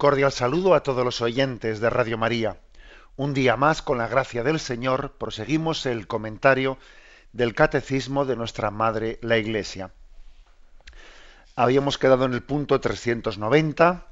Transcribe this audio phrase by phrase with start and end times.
[0.00, 2.56] Cordial saludo a todos los oyentes de Radio María.
[3.16, 6.78] Un día más, con la gracia del Señor, proseguimos el comentario
[7.34, 9.90] del Catecismo de nuestra Madre, la Iglesia.
[11.54, 14.06] Habíamos quedado en el punto 390,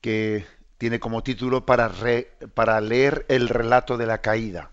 [0.00, 0.46] que
[0.78, 1.90] tiene como título para,
[2.54, 4.70] para leer el relato de la caída.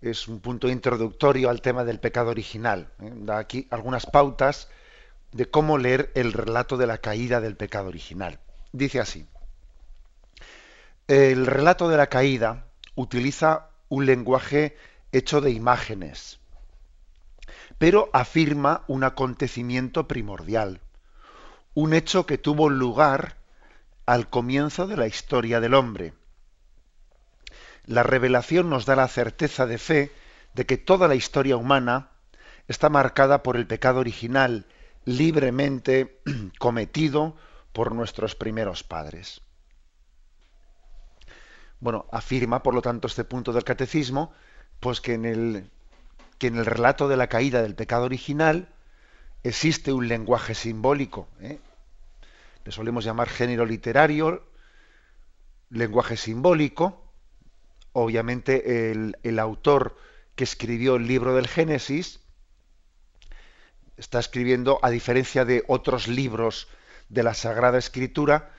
[0.00, 2.92] Es un punto introductorio al tema del pecado original.
[3.02, 3.10] ¿eh?
[3.16, 4.68] Da aquí algunas pautas
[5.34, 8.38] de cómo leer el relato de la caída del pecado original.
[8.72, 9.26] Dice así,
[11.08, 14.76] el relato de la caída utiliza un lenguaje
[15.10, 16.38] hecho de imágenes,
[17.78, 20.80] pero afirma un acontecimiento primordial,
[21.74, 23.36] un hecho que tuvo lugar
[24.06, 26.14] al comienzo de la historia del hombre.
[27.86, 30.12] La revelación nos da la certeza de fe
[30.54, 32.10] de que toda la historia humana
[32.68, 34.64] está marcada por el pecado original
[35.04, 36.20] libremente
[36.58, 37.36] cometido
[37.72, 39.40] por nuestros primeros padres.
[41.80, 44.32] Bueno, afirma, por lo tanto, este punto del catecismo,
[44.80, 45.70] pues que en el,
[46.38, 48.68] que en el relato de la caída del pecado original
[49.42, 51.28] existe un lenguaje simbólico.
[51.40, 51.58] ¿eh?
[52.64, 54.46] Le solemos llamar género literario,
[55.68, 57.04] lenguaje simbólico.
[57.92, 59.96] Obviamente el, el autor
[60.34, 62.20] que escribió el libro del Génesis,
[63.96, 66.68] está escribiendo, a diferencia de otros libros
[67.08, 68.52] de la Sagrada Escritura,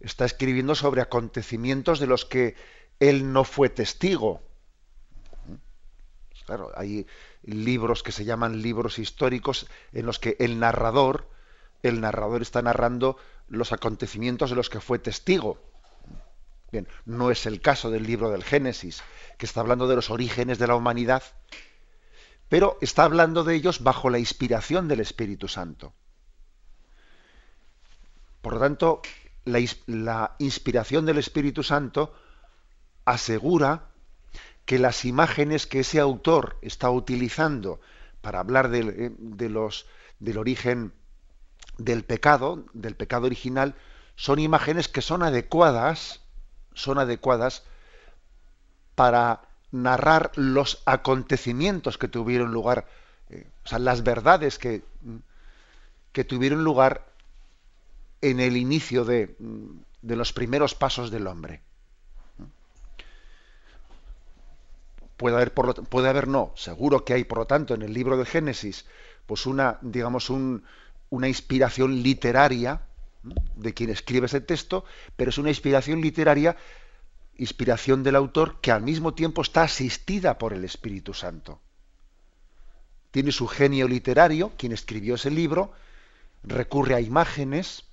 [0.00, 2.56] está escribiendo sobre acontecimientos de los que
[3.00, 4.42] él no fue testigo.
[6.46, 7.06] Claro, hay
[7.44, 11.28] libros que se llaman libros históricos en los que el narrador,
[11.82, 13.16] el narrador está narrando
[13.48, 15.58] los acontecimientos de los que fue testigo.
[16.72, 19.02] Bien, no es el caso del libro del Génesis,
[19.38, 21.22] que está hablando de los orígenes de la humanidad
[22.52, 25.94] pero está hablando de ellos bajo la inspiración del Espíritu Santo.
[28.42, 29.00] Por lo tanto,
[29.46, 32.14] la, inspiración del Espíritu Santo
[33.06, 33.86] asegura
[34.66, 37.80] que las imágenes que ese autor está utilizando
[38.20, 39.86] para hablar de, de los,
[40.18, 40.92] del origen
[41.78, 43.76] del pecado, del pecado original,
[44.14, 46.20] son imágenes que son adecuadas,
[46.74, 47.62] son adecuadas
[48.94, 52.86] para narrar los acontecimientos que tuvieron lugar,
[53.30, 54.82] eh, o sea, las verdades que,
[56.12, 57.06] que tuvieron lugar
[58.20, 59.34] en el inicio de,
[60.02, 61.62] de, los primeros pasos del hombre.
[65.16, 68.16] Puede haber, por puede haber no, seguro que hay, por lo tanto, en el libro
[68.16, 68.86] de Génesis,
[69.26, 70.64] pues una, digamos, un,
[71.10, 72.82] una inspiración literaria
[73.56, 74.84] de quien escribe ese texto,
[75.16, 76.56] pero es una inspiración literaria
[77.42, 81.60] inspiración del autor que al mismo tiempo está asistida por el Espíritu Santo.
[83.10, 85.72] Tiene su genio literario, quien escribió ese libro,
[86.44, 87.84] recurre a imágenes,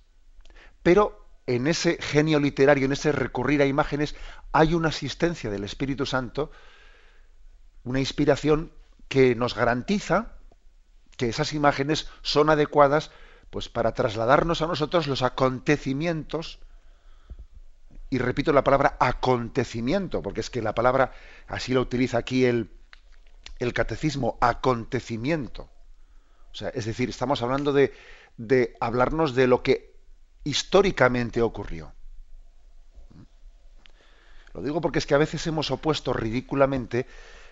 [0.83, 4.15] pero en ese genio literario, en ese recurrir a imágenes,
[4.51, 6.51] hay una asistencia del Espíritu Santo,
[7.83, 8.71] una inspiración
[9.07, 10.33] que nos garantiza
[11.17, 13.11] que esas imágenes son adecuadas
[13.49, 16.59] pues para trasladarnos a nosotros los acontecimientos
[18.09, 21.13] y repito la palabra acontecimiento, porque es que la palabra
[21.47, 22.71] así lo utiliza aquí el,
[23.59, 25.69] el catecismo, acontecimiento.
[26.51, 27.93] O sea, es decir, estamos hablando de,
[28.37, 29.93] de hablarnos de lo que
[30.43, 31.93] históricamente ocurrió.
[34.53, 37.05] Lo digo porque es que a veces hemos opuesto ridículamente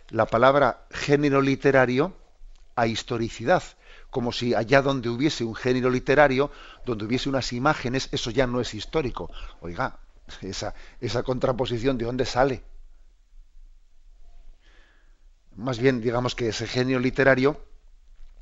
[0.10, 2.16] la palabra género literario
[2.76, 3.62] a historicidad,
[4.10, 6.50] como si allá donde hubiese un género literario,
[6.86, 9.30] donde hubiese unas imágenes, eso ya no es histórico.
[9.62, 10.00] Oiga,
[10.42, 12.64] esa, esa contraposición, ¿de dónde sale?
[15.56, 17.60] Más bien, digamos que ese genio literario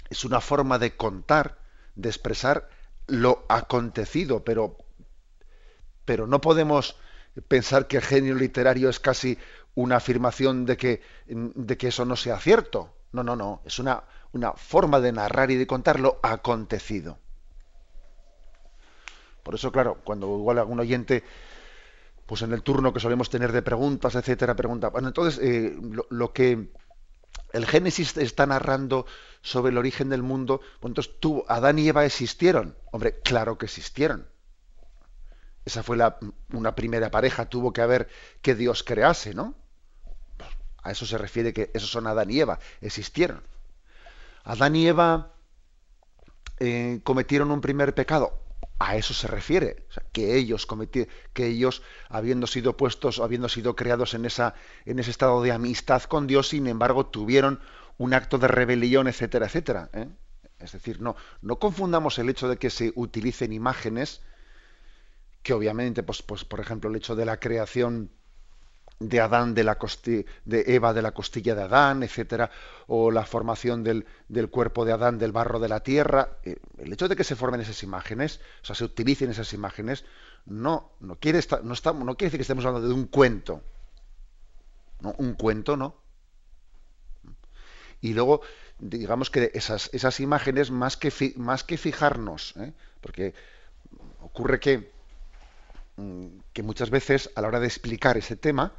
[0.10, 1.58] es una forma de contar,
[1.96, 2.70] de expresar
[3.08, 4.78] lo acontecido, pero,
[6.06, 6.96] pero no podemos
[7.48, 9.38] pensar que el genio literario es casi
[9.76, 12.96] una afirmación de que, de que eso no sea cierto.
[13.12, 13.62] No, no, no.
[13.66, 14.04] Es una,
[14.34, 17.18] una forma de narrar y de contar lo acontecido.
[19.44, 21.24] Por eso, claro, cuando igual algún oyente
[22.26, 24.90] pues en el turno que solemos tener de preguntas, etcétera, pregunta.
[24.90, 25.78] Bueno, entonces, eh,
[26.10, 26.70] lo, que
[27.54, 29.06] el Génesis está narrando
[29.42, 31.14] sobre el origen del mundo, pues entonces
[31.48, 32.76] Adán y Eva existieron.
[32.92, 34.28] Hombre, claro que existieron.
[35.66, 36.18] esa fue la,
[36.52, 38.10] una primera pareja, tuvo que haber
[38.42, 39.56] que Dios crease, ¿no?
[40.82, 43.42] A eso se refiere que esos son Adán y Eva, existieron.
[44.44, 45.34] Adán y Eva
[46.60, 48.45] eh, cometieron un primer pecado.
[48.78, 54.14] A eso se refiere, que ellos cometieron, que ellos, habiendo sido puestos, habiendo sido creados
[54.14, 54.54] en, esa,
[54.86, 57.62] en ese estado de amistad con Dios, sin embargo, tuvieron
[57.98, 59.90] un acto de rebelión, etcétera, etcétera.
[59.94, 60.10] ¿eh?
[60.60, 64.22] Es decir, no, no confundamos el hecho de que se utilicen imágenes,
[65.42, 68.12] que obviamente, pues, pues, por ejemplo, el hecho de la creación
[69.00, 69.78] de Adán de la
[70.46, 72.50] de Eva de la costilla de Adán, etcétera,
[72.88, 76.94] o la formación del, del, cuerpo de Adán del barro de la tierra, eh, el
[76.94, 80.06] hecho de que se formen esas imágenes, o sea, se utilicen esas imágenes,
[80.46, 83.62] no, no quiere estar, no, estamos, no quiere decir que estemos hablando de un cuento.
[85.02, 85.98] No, un cuento no.
[88.02, 88.42] Y luego,
[88.80, 92.74] digamos que esas, esas imágenes, más que, más que fijarnos, ¿eh?
[93.02, 93.34] porque
[94.20, 94.95] ocurre que,
[96.54, 98.74] que muchas veces a la hora de explicar ese tema,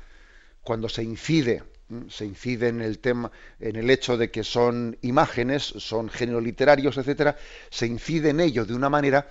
[0.63, 1.63] cuando se incide,
[2.09, 3.31] se incide en el tema,
[3.61, 7.37] en el hecho de que son imágenes, son géneros literarios, etcétera,
[7.71, 9.31] se incide en ello de una manera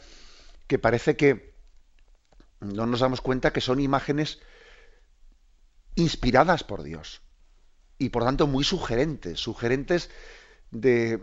[0.68, 1.54] que parece que
[2.62, 4.40] no nos damos cuenta que son imágenes
[5.96, 7.22] inspiradas por Dios
[7.98, 10.10] y por tanto muy sugerentes, sugerentes
[10.72, 11.22] de,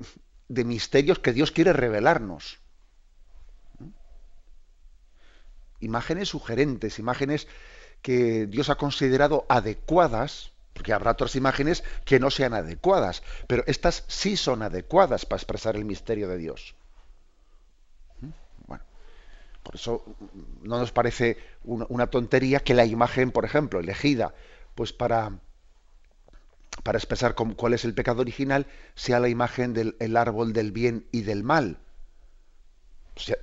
[0.49, 2.62] de misterios que Dios quiere revelarnos.
[5.83, 7.49] Imágenes sugerentes, imágenes
[8.01, 14.05] que Dios ha considerado adecuadas, porque habrá otras imágenes que no sean adecuadas, pero estas
[14.09, 16.75] sí son adecuadas para expresar el misterio de Dios.
[18.21, 18.31] ¿Mm?
[18.67, 18.85] Bueno,
[19.63, 20.05] por eso
[20.63, 24.35] no nos parece una, tontería que la imagen, por ejemplo, elegida
[24.75, 25.39] pues para,
[26.83, 31.23] para expresar cuál es el pecado original, sea la imagen del árbol del bien y
[31.23, 31.79] del mal.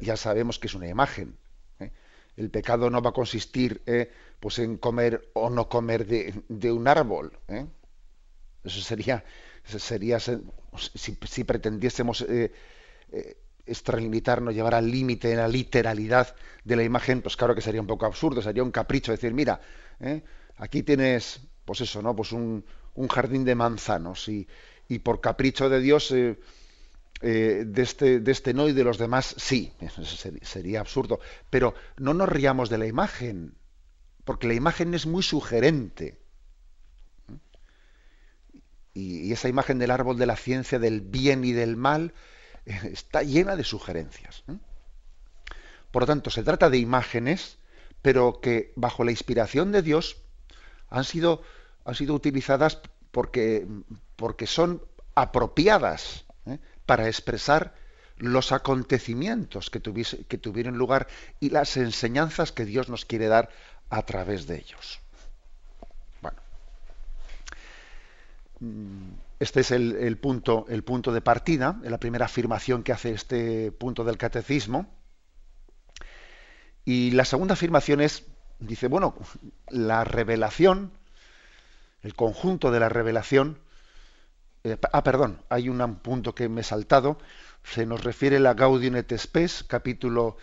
[0.02, 1.38] Ya, sabemos que es una imagen.
[2.40, 4.10] El pecado no va a consistir eh,
[4.40, 7.38] pues en comer o no comer de, un árbol.
[7.50, 7.66] ¿eh?
[8.64, 9.26] Eso sería,
[9.66, 12.54] sería si, pretendiésemos eh,
[13.12, 16.34] eh, extralimitarnos, llevar al límite, la literalidad
[16.64, 19.60] de la imagen, pues claro que sería un poco absurdo, sería un capricho decir, mira,
[20.00, 20.24] ¿eh?
[20.56, 22.16] aquí tienes, pues eso, ¿no?
[22.16, 22.64] Pues un,
[22.96, 24.48] un jardín de manzanos y,
[24.88, 26.14] y, por capricho de Dios
[27.22, 29.74] de, este, de este no y de los demás sí,
[30.42, 31.20] sería absurdo.
[31.50, 33.56] Pero no nos riamos de la imagen,
[34.24, 36.20] porque la imagen es muy sugerente.
[38.94, 42.14] Y, esa imagen del árbol de la ciencia del bien y del mal
[42.66, 44.44] eh, está llena de sugerencias.
[44.48, 44.58] ¿eh?
[45.92, 47.58] Por lo tanto, se trata de imágenes,
[48.02, 50.18] pero que bajo la inspiración de Dios
[50.90, 51.42] han sido,
[51.86, 52.82] han sido utilizadas
[53.12, 53.68] porque,
[54.16, 54.84] porque son
[55.16, 56.29] apropiadas ¿eh?
[56.90, 57.76] Para expresar
[58.18, 61.06] los acontecimientos que, tuvieron lugar
[61.40, 63.52] y las enseñanzas que Dios nos quiere dar
[63.92, 65.00] a través de ellos.
[66.20, 66.40] Bueno,
[68.60, 73.72] mm, este es el, punto, el punto de partida, la primera afirmación que hace este
[73.72, 74.92] punto del catecismo.
[76.86, 78.26] Y la segunda afirmación es,
[78.58, 79.14] dice, bueno,
[79.68, 80.92] la revelación,
[82.02, 83.60] el conjunto de la revelación,
[84.64, 87.18] eh, ah, perdón, hay un punto que me he saltado,
[87.64, 90.38] se nos refiere la Gaudium et Spes, capítulo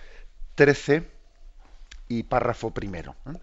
[0.55, 1.17] 13,
[2.09, 3.17] y párrafo primero.
[3.27, 3.39] ¿eh?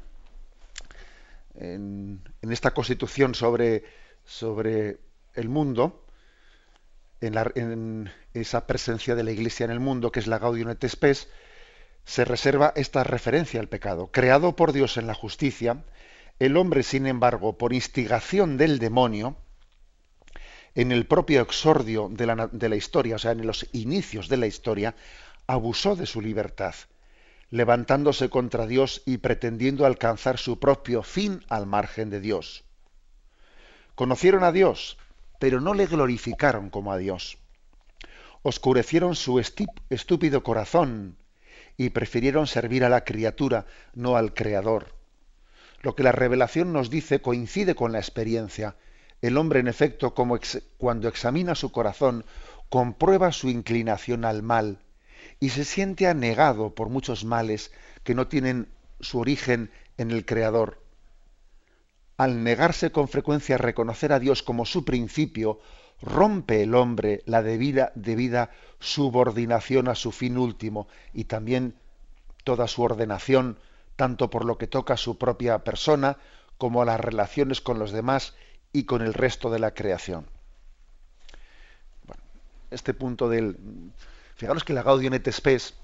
[1.55, 3.83] En, esta constitución sobre,
[4.25, 4.99] sobre
[5.33, 6.05] el mundo,
[7.21, 11.29] en, esa presencia de la Iglesia en el mundo, que es la Gaudium et Spes,
[12.05, 14.09] se reserva esta referencia al pecado.
[14.11, 15.83] Creado por Dios en la justicia,
[16.39, 19.37] el hombre, sin embargo, por instigación del demonio,
[20.75, 22.25] en el propio exordio de
[22.69, 24.95] la, historia, o sea, en los inicios de la historia,
[25.47, 26.75] abusó de su libertad
[27.53, 32.63] levantándose contra Dios y pretendiendo alcanzar su propio fin al margen de Dios.
[33.93, 34.97] Conocieron a Dios,
[35.37, 37.37] pero no le glorificaron como a Dios.
[38.41, 41.15] Oscurecieron su estúpido corazón
[41.77, 44.95] y prefirieron servir a la criatura, no al Creador.
[45.81, 48.77] Lo que la revelación nos dice coincide con la experiencia.
[49.23, 52.25] El hombre, en efecto, cuando examina su corazón,
[52.67, 54.79] comprueba su inclinación al mal
[55.39, 57.71] y se siente anegado por muchos males
[58.03, 58.67] que no tienen
[58.99, 60.83] su origen en el Creador.
[62.17, 65.61] Al negarse con frecuencia a reconocer a Dios como su principio,
[66.01, 68.51] rompe el hombre la debida, debida
[68.81, 71.75] subordinación a su fin último y también
[72.43, 73.57] toda su ordenación,
[73.95, 76.17] tanto por lo que toca a su propia persona
[76.57, 78.33] como a las relaciones con los demás
[78.73, 80.27] y con el resto de la creación.
[82.71, 83.57] Este punto del,
[84.35, 85.75] Fijaros que la Gaudium et Spes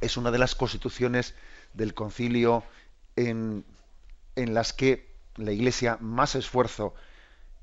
[0.00, 1.34] es una de las constituciones
[1.72, 2.64] del concilio
[3.16, 3.64] en,
[4.34, 6.94] en las que la Iglesia más esfuerzo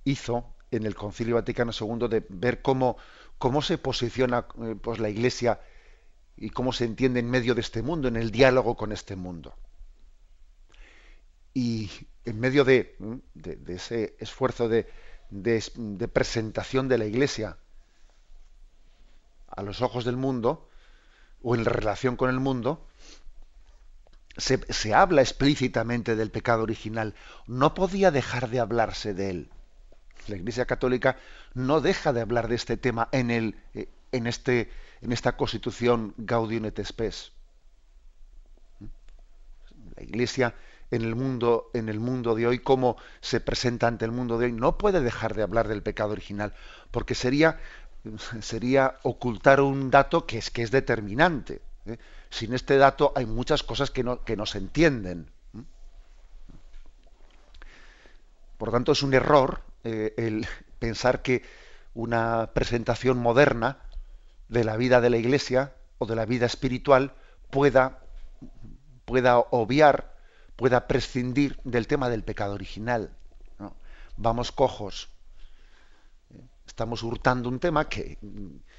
[0.06, 2.98] hizo en el Concilio Vaticano II de ver cómo,
[3.38, 5.60] cómo se posiciona eh, pues, la Iglesia
[6.36, 9.56] y cómo se entiende en medio de este mundo, en el diálogo con este mundo.
[11.54, 11.90] Y
[12.28, 12.98] en medio de,
[13.68, 14.86] ese esfuerzo de,
[16.12, 17.58] presentación de la Iglesia
[19.48, 20.70] a los ojos del mundo,
[21.42, 22.86] o en relación con el mundo,
[24.36, 27.16] se, habla explícitamente del pecado original.
[27.48, 29.50] No podía dejar de hablarse de él.
[30.28, 31.18] La Iglesia Católica
[31.54, 34.70] no deja de hablar de este tema en, eh, este,
[35.02, 37.32] en esta constitución Gaudium et Spes.
[39.96, 40.54] La Iglesia
[40.92, 44.46] en el mundo, en el mundo de hoy, cómo se presenta ante el mundo de
[44.46, 46.54] hoy, no puede dejar de hablar del pecado original,
[46.92, 47.60] porque sería,
[48.42, 51.62] sería ocultar un dato que es, que es determinante.
[51.86, 51.98] ¿eh?
[52.30, 55.32] Sin este dato hay muchas cosas que no, que no se entienden.
[58.58, 60.48] Por tanto, es un error eh, el
[60.80, 61.44] pensar que
[61.94, 63.78] una presentación moderna
[64.50, 67.14] de la vida de la Iglesia o de la vida espiritual
[67.50, 68.00] pueda,
[69.06, 70.17] pueda obviar,
[70.58, 73.16] pueda prescindir del tema del pecado original.
[74.18, 75.10] Vamos cojos.
[76.66, 78.18] Estamos hurtando un tema que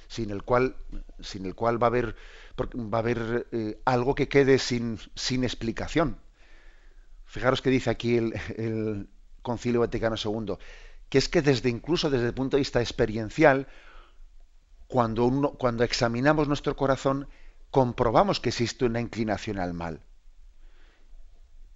[0.08, 0.76] sin el cual,
[1.20, 2.16] sin el cual va a haber,
[2.58, 6.18] va a haber eh, algo que quede sin, sin explicación.
[7.24, 9.08] Fijaros que dice aquí el, el
[9.42, 10.56] Concilio Vaticano II,
[11.08, 13.68] que es que desde incluso desde el punto de vista experiencial,
[14.88, 17.28] cuando, uno, cuando examinamos nuestro corazón,
[17.70, 20.02] comprobamos que existe una inclinación al mal.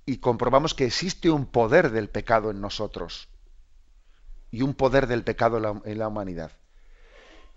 [0.04, 3.28] Y comprobamos que existe un poder del pecado en nosotros.
[4.50, 6.52] Y un poder del pecado en la, humanidad.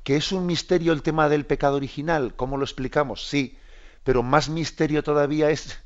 [0.03, 2.35] ¿Que es un misterio el tema del pecado original?
[2.35, 3.27] ¿Cómo lo explicamos?
[3.27, 3.57] Sí,
[4.03, 5.79] pero más misterio todavía es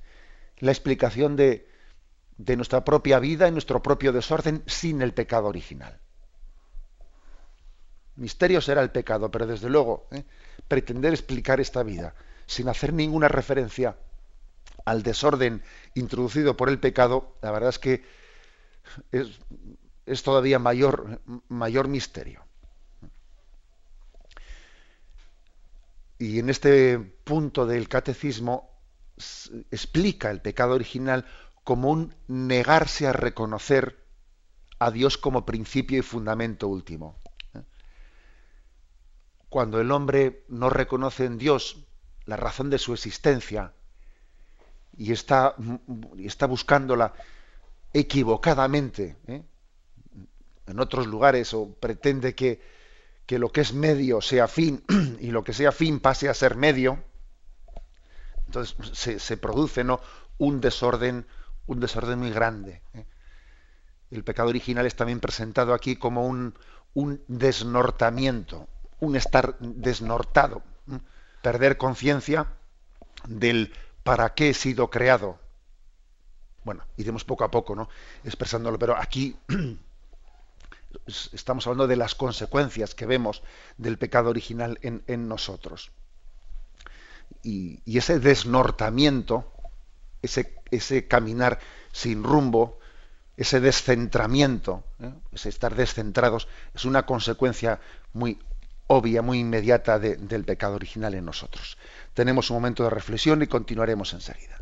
[0.57, 1.69] la explicación de,
[2.37, 5.99] de nuestra propia vida y nuestro propio desorden sin el pecado original.
[8.17, 10.25] Misterio será el pecado, pero desde luego ¿eh?
[10.67, 12.13] pretender explicar esta vida
[12.45, 13.95] sin hacer ninguna referencia
[14.85, 18.03] al desorden introducido por el pecado, la verdad es que
[19.11, 22.43] es, todavía mayor, mayor misterio.
[26.17, 28.69] Y en este punto del catecismo
[29.71, 31.25] explica el pecado original
[31.63, 34.05] como un negarse a reconocer
[34.79, 37.19] a Dios como principio y fundamento último.
[39.49, 41.85] Cuando el hombre no reconoce en Dios
[42.25, 43.73] la razón de su existencia
[44.99, 45.55] y está,
[46.17, 47.13] y está buscándola
[47.93, 49.41] equivocadamente ¿eh?
[50.67, 52.61] en otros lugares o pretende que,
[53.25, 54.83] que lo que es medio sea fin
[55.19, 57.01] y lo que sea fin pase a ser medio,
[58.45, 60.01] entonces se, se produce ¿no?
[60.37, 61.25] un desorden
[61.65, 62.81] un desorden muy grande.
[62.93, 63.05] ¿eh?
[64.11, 66.55] El pecado original es también presentado aquí como un,
[66.93, 68.67] un desnortamiento,
[68.99, 70.99] un estar desnortado, ¿eh?
[71.41, 72.47] perder conciencia
[73.27, 73.71] del
[74.03, 75.39] para qué he sido creado.
[76.63, 77.89] Bueno, iremos poco a poco, ¿no?
[78.23, 79.37] Expresándolo, pero aquí
[81.33, 83.43] estamos hablando de las consecuencias que vemos
[83.77, 85.91] del pecado original en, nosotros.
[87.43, 89.53] Y, ese desnortamiento
[90.21, 91.59] ese, ese caminar
[91.91, 92.79] sin rumbo,
[93.37, 95.13] ese descentramiento, ¿eh?
[95.31, 97.79] ese estar descentrados, es una consecuencia
[98.13, 98.39] muy
[98.91, 101.77] obvia, muy inmediata del pecado original en nosotros.
[102.15, 104.58] Tenemos un momento de reflexión y continuaremos enseguida.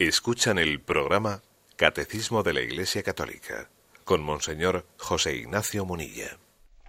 [0.00, 1.42] Escuchan el programa
[1.76, 3.68] Catecismo de la Iglesia Católica
[4.04, 6.38] con Monseñor José Ignacio Munilla.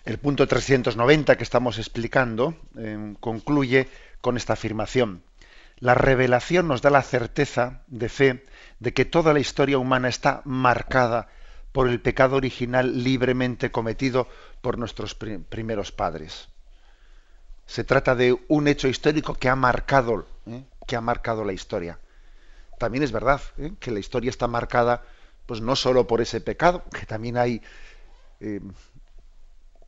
[0.05, 3.89] El punto 390 que estamos explicando eh, concluye
[4.21, 5.23] con esta afirmación.
[5.79, 8.45] La revelación nos da la certeza de fe
[8.79, 11.27] de que toda la historia humana está marcada
[11.73, 14.29] por el pecado original libremente cometido
[14.61, 16.47] por nuestros primeros padres.
[17.65, 20.63] Se trata de un hecho histórico que ha marcado, ¿eh?
[20.87, 21.99] que ha marcado la historia
[22.81, 23.73] también es verdad ¿eh?
[23.79, 25.03] que la historia está marcada
[25.45, 27.61] pues no solo por ese pecado, que también hay,
[28.39, 28.59] eh,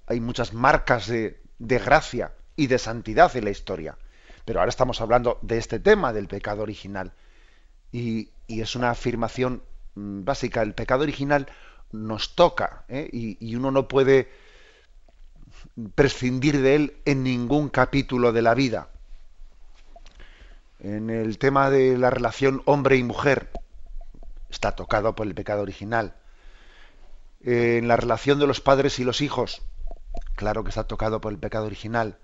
[0.05, 3.97] hay muchas marcas de, gracia y de santidad en la historia.
[4.45, 7.13] Pero ahora estamos hablando de este tema del pecado original.
[7.91, 9.63] Y, es una afirmación
[9.95, 10.61] mm, básica.
[10.61, 11.47] El pecado original
[11.91, 13.09] nos toca ¿eh?
[13.11, 14.29] y, y uno no puede
[15.95, 18.92] prescindir de él en ningún capítulo de la vida
[20.83, 23.49] en el tema de la relación hombre y mujer,
[24.49, 26.15] está tocado por el pecado original.
[27.41, 29.61] En la relación de los padres y los hijos,
[30.35, 32.17] claro que está tocado por el pecado original.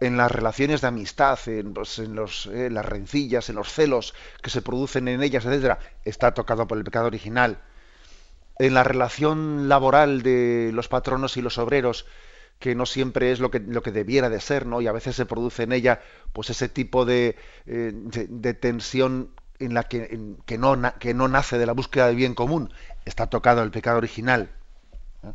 [0.00, 4.50] En las relaciones de amistad, en, pues, los, eh, las rencillas, en los celos que
[4.50, 7.62] se producen en ellas, etcétera, está tocado por el pecado original.
[8.58, 12.06] En la relación laboral de los patronos y los obreros,
[12.58, 14.80] que no siempre es lo que, lo que debiera de ser, ¿no?
[14.80, 16.00] Y a veces se produce en ella
[16.32, 21.58] pues ese tipo de, eh, de, tensión en la que, que, no, que no nace
[21.58, 22.72] de la búsqueda del bien común.
[23.04, 24.50] Está tocado el pecado original.
[25.22, 25.32] ¿eh?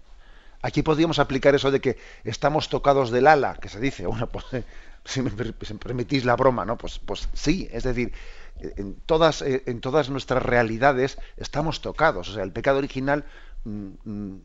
[0.61, 4.45] Aquí podríamos aplicar eso de que estamos tocados del ala, que se dice, bueno, pues
[5.05, 6.77] si me, permitís la broma, ¿no?
[6.77, 8.13] Pues, pues sí, es decir,
[8.59, 12.29] en todas, eh, en todas nuestras realidades estamos tocados.
[12.29, 13.25] O sea, el pecado original
[13.63, 14.41] mm, mm,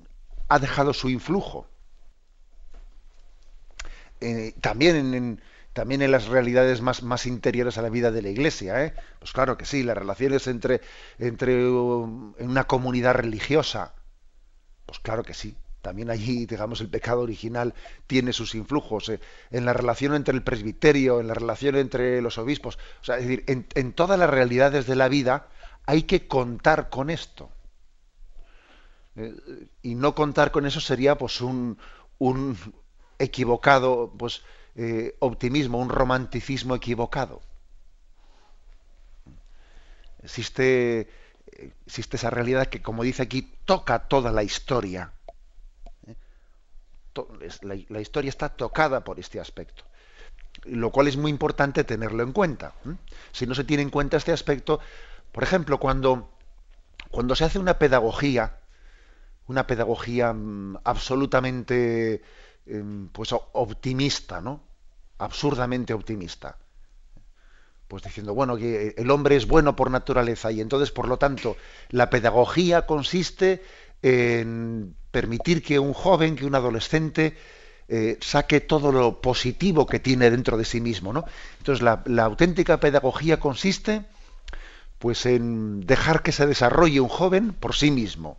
[0.49, 1.69] ha dejado su influjo.
[4.21, 5.41] Eh, también en,
[5.77, 8.83] también en las realidades más, más interiores a la vida de la Iglesia.
[8.83, 8.95] ¿eh?
[9.19, 10.81] Pues claro que sí, las relaciones entre,
[11.19, 13.95] entre um, una comunidad religiosa,
[14.87, 15.55] pues claro que sí.
[15.83, 17.75] También allí, digamos, el pecado original
[18.07, 19.11] tiene sus influjos.
[19.11, 19.21] ¿eh?
[19.51, 22.79] En la relación entre el presbiterio, en la relación entre los obispos.
[23.03, 25.49] O sea, es decir, en, en todas las realidades de la vida
[25.85, 27.51] hay que contar con esto.
[29.83, 31.79] y no contar con eso sería pues un,
[32.19, 32.57] un,
[33.19, 34.43] equivocado pues,
[34.77, 37.41] eh, optimismo, un romanticismo equivocado.
[40.23, 41.09] Existe,
[41.87, 45.13] existe esa realidad que, como dice aquí, toca toda la historia.
[46.07, 46.17] ¿eh?
[47.89, 49.85] La, historia está tocada por este aspecto,
[50.65, 52.75] lo cual es muy importante tenerlo en cuenta.
[53.33, 54.81] Si no se tiene en cuenta este aspecto,
[55.33, 56.29] por ejemplo, cuando,
[57.11, 58.59] cuando se hace una pedagogía,
[59.47, 62.23] una pedagogía mm, absolutamente
[63.13, 64.61] pues optimista, ¿no?
[65.19, 66.59] Absurdamente optimista.
[67.89, 71.57] Pues diciendo, bueno, que el hombre es bueno por naturaleza y entonces, por lo tanto,
[71.91, 73.63] la pedagogía consiste
[74.03, 77.37] en permitir que un joven, que un adolescente,
[77.89, 81.25] eh, saque todo lo positivo que tiene dentro de sí mismo, ¿no?
[81.59, 84.05] Entonces, la auténtica pedagogía consiste,
[84.99, 88.39] pues, en dejar que se desarrolle un joven por sí mismo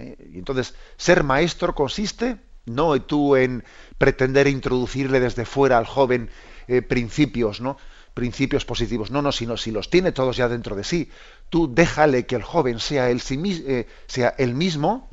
[0.00, 0.16] ¿eh?
[0.32, 3.64] Y entonces, ser maestro consiste no tú en
[3.98, 6.30] pretender introducirle desde fuera al joven
[6.68, 7.76] eh, principios, ¿no?
[8.14, 9.10] principios positivos.
[9.10, 11.10] No, no, sino si los tiene todos ya dentro de sí.
[11.48, 15.08] Tú déjale que el joven sea él, eh, sea el mismo,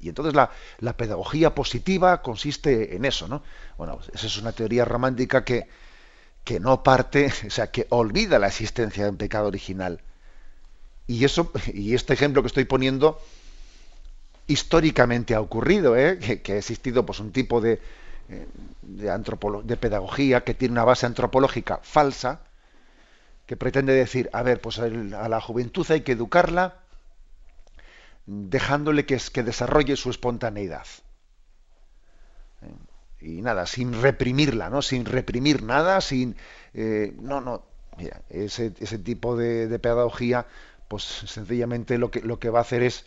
[0.00, 3.42] y entonces la, la, pedagogía positiva consiste en eso, ¿no?
[3.76, 5.68] Bueno, pues esa es una teoría romántica que,
[6.44, 10.02] que no parte, o sea, que olvida la existencia de un pecado original.
[11.06, 13.20] Y eso, y este ejemplo que estoy poniendo,
[14.48, 16.18] históricamente ha ocurrido, ¿eh?
[16.18, 17.80] que, ha existido pues, un tipo de,
[18.28, 18.48] eh,
[18.82, 22.40] de, de pedagogía que tiene una base antropológica falsa,
[23.46, 24.88] que pretende decir, a ver, pues a
[25.28, 26.80] la juventud hay que educarla
[28.26, 30.86] dejándole que, desarrolle su espontaneidad.
[32.62, 33.26] ¿Eh?
[33.26, 34.80] Y nada, sin reprimirla, ¿no?
[34.80, 36.36] Sin reprimir nada, sin...
[36.72, 37.66] no, no.
[37.96, 40.46] Mira, ese, ese tipo de, de, pedagogía,
[40.86, 43.04] pues sencillamente lo que va a hacer es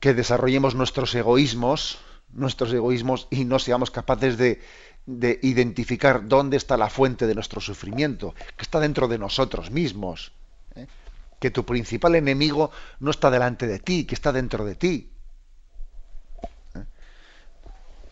[0.00, 1.98] que desarrollemos nuestros egoísmos,
[2.32, 4.60] nuestros egoísmos y no seamos capaces de,
[5.06, 10.32] identificar dónde está la fuente de nuestro sufrimiento, que está dentro de nosotros mismos.
[10.74, 10.86] ¿eh?
[11.40, 15.10] Que tu principal enemigo no está delante de ti, que está dentro de ti.
[16.74, 16.84] ¿eh?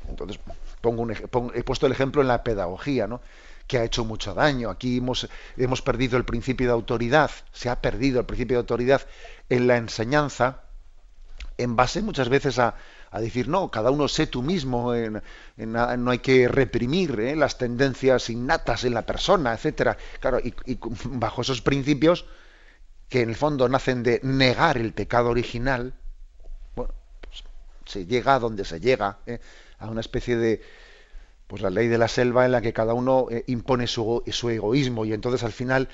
[0.09, 0.41] Entonces,
[0.81, 1.13] pongo un,
[1.55, 3.21] he puesto el ejemplo en la pedagogía, ¿no?
[3.67, 4.71] que ha hecho mucho daño.
[4.71, 9.03] Aquí hemos, hemos perdido el principio de autoridad, se ha perdido el principio de autoridad
[9.51, 10.63] en la enseñanza
[11.59, 12.75] en base muchas veces a,
[13.11, 14.93] a decir, no, cada uno sé tú mismo,
[15.57, 17.37] no hay que reprimir ¿eh?
[17.37, 19.97] las tendencias innatas en la persona, etcétera.
[20.21, 20.55] Claro, y,
[21.05, 22.27] bajo esos principios,
[23.09, 25.95] que en el fondo nacen de negar el pecado original,
[26.75, 27.45] bueno, pues
[27.87, 29.41] se llega a donde se llega, ¿eh?
[29.79, 30.61] a una especie de,
[31.47, 34.51] pues la ley de la selva en la que cada uno eh, impone su, su,
[34.51, 35.89] egoísmo y entonces al final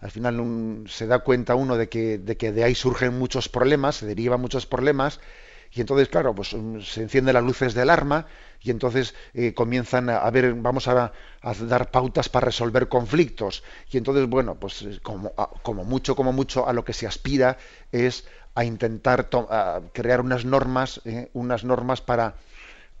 [0.00, 3.96] al final se da cuenta uno de que, de que de ahí surgen muchos problemas,
[3.96, 5.20] se derivan muchos problemas
[5.72, 8.26] y entonces, claro, pues mm, se encienden las luces del arma
[8.60, 13.62] y entonces eh, comienzan a, ver, vamos a, dar pautas para resolver conflictos.
[13.90, 15.32] Y entonces, bueno, pues eh, como,
[15.62, 17.56] como mucho, como mucho, a lo que se aspira
[17.92, 19.28] es a intentar
[19.92, 22.34] crear unas normas, eh, unas normas para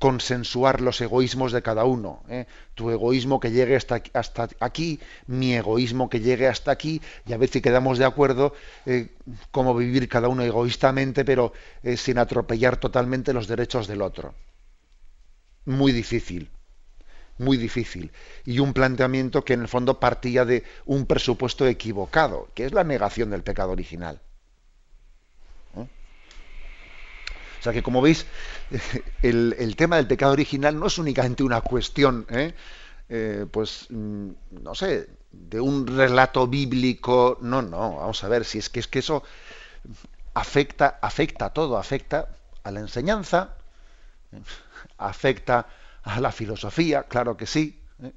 [0.00, 2.24] consensuar los egoísmos de cada uno.
[2.28, 2.46] ¿eh?
[2.74, 7.50] Tu egoísmo que llegue hasta, aquí, mi egoísmo que llegue hasta aquí, y a ver
[7.50, 8.54] si quedamos de acuerdo
[8.86, 9.08] eh,
[9.50, 14.34] cómo vivir cada uno egoístamente, pero eh, sin atropellar totalmente los derechos del otro.
[15.66, 16.50] Muy difícil,
[17.36, 18.10] muy difícil.
[18.46, 22.84] Y un planteamiento que en el fondo partía de un presupuesto equivocado, que es la
[22.84, 24.22] negación del pecado original.
[27.60, 28.26] O sea que como veis,
[29.22, 32.54] el, tema del pecado original no es únicamente una cuestión, ¿eh?
[33.08, 34.30] Eh, pues, mm,
[34.62, 37.38] no sé, de un relato bíblico.
[37.42, 39.22] No, no, vamos a ver, si es que es que eso
[40.32, 42.28] afecta, afecta a todo, afecta
[42.62, 43.56] a la enseñanza,
[44.96, 45.66] afecta
[46.02, 48.12] a la filosofía, claro que sí, ¿eh?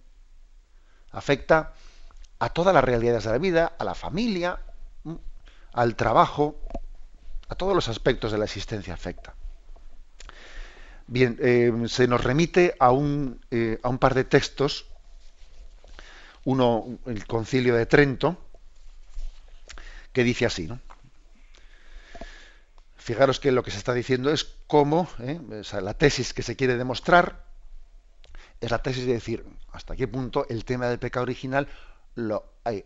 [1.11, 1.73] afecta
[2.39, 4.59] a todas las realidades de la vida, a la familia,
[5.73, 6.55] al trabajo,
[7.53, 9.35] a todos los aspectos de la existencia afecta.
[11.05, 14.87] Bien, eh, se nos remite a un, eh, a un par de textos,
[16.45, 18.37] uno, el concilio de Trento,
[20.11, 20.79] que dice así, ¿no?
[22.97, 25.39] Fijaros que lo que se está diciendo es cómo, ¿eh?
[25.79, 27.45] la tesis que se quiere demostrar
[28.61, 31.67] es la tesis de decir hasta qué punto el tema del pecado original
[32.15, 32.45] lo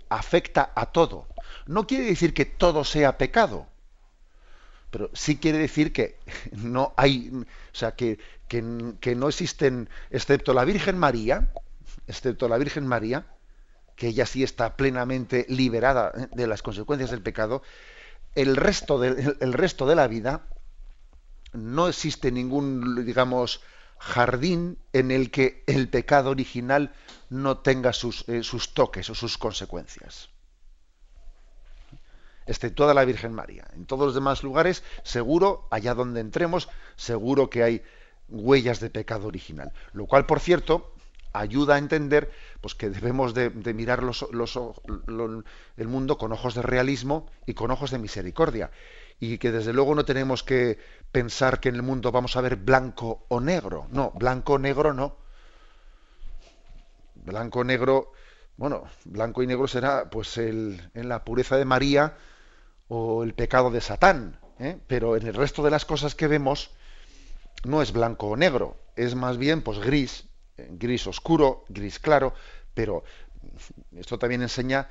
[0.09, 1.27] afecta a todo.
[1.67, 3.67] No quiere decir que todo sea pecado,
[4.97, 6.17] pero sí quiere decir que
[6.53, 11.53] no hay, o sea, que, que, no existen, excepto la Virgen María,
[12.07, 13.27] excepto la Virgen María,
[13.95, 16.27] que ella sí está plenamente liberada ¿eh?
[16.31, 17.61] de las consecuencias del pecado,
[18.33, 20.47] el resto de, el resto de la vida
[21.53, 23.61] no existe ningún, digamos,
[23.99, 26.91] jardín en el que el pecado original
[27.29, 30.31] no tenga sus, eh, sus toques o sus consecuencias
[32.47, 33.65] exceptuada la Virgen María.
[33.75, 37.83] En todos los demás lugares, seguro, allá donde entremos, seguro que hay
[38.29, 39.71] huellas de pecado original.
[39.93, 40.93] Lo cual, por cierto,
[41.33, 42.31] ayuda a entender
[42.61, 44.01] pues, que debemos de, mirar
[45.77, 48.71] el mundo con ojos de realismo y con ojos de misericordia.
[49.19, 50.77] Y que desde luego no tenemos que
[51.11, 53.87] pensar que en el mundo vamos a ver blanco o negro.
[53.91, 55.15] No, blanco o negro no.
[57.15, 58.13] Blanco o negro,
[58.57, 62.15] bueno, blanco y negro será pues el, en la pureza de María,
[62.87, 64.77] o el pecado de Satán, ¿eh?
[64.87, 66.71] pero en el resto de las cosas que vemos
[67.63, 70.25] no es blanco o negro, es más bien pues gris,
[70.57, 72.33] eh, gris oscuro, gris claro,
[72.73, 73.03] pero
[73.95, 74.89] esto también enseña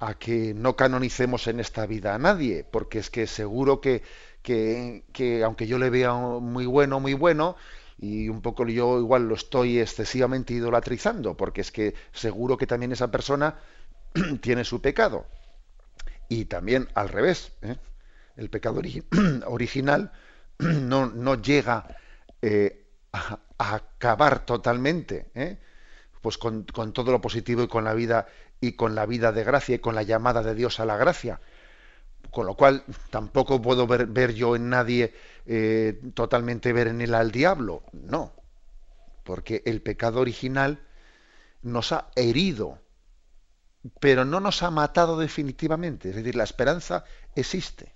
[0.00, 4.02] a que no canonicemos en esta vida a nadie, porque es que seguro que,
[4.42, 7.56] que, que aunque yo le vea muy bueno, muy bueno,
[7.98, 12.92] y un poco yo igual lo estoy excesivamente idolatrizando, porque es que seguro que también
[12.92, 13.56] esa persona
[14.40, 15.26] tiene su pecado.
[16.28, 17.76] Y también al revés, ¿eh?
[18.36, 18.80] el pecado
[19.46, 20.12] original
[20.58, 21.96] no, no llega
[22.42, 25.58] eh, a, acabar totalmente ¿eh?
[26.20, 28.28] pues con, todo lo positivo y con la vida
[28.60, 31.40] y con la vida de gracia y con la llamada de Dios a la gracia.
[32.30, 35.14] Con lo cual tampoco puedo ver, ver yo en nadie
[36.14, 37.84] totalmente ver en él al diablo.
[37.92, 38.34] No,
[39.24, 40.80] porque el pecado original
[41.62, 42.80] nos ha herido
[44.00, 46.10] pero no nos ha matado definitivamente.
[46.10, 47.92] Es decir, la esperanza existe.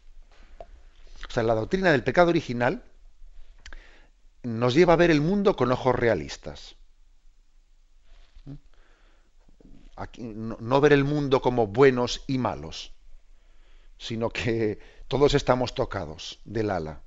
[1.28, 2.83] O sea, la doctrina del pecado original
[4.42, 6.76] nos lleva a ver el mundo con ojos realistas.
[10.18, 12.92] no, ver el mundo como buenos y malos,
[13.98, 17.02] sino que todos estamos tocados del ala.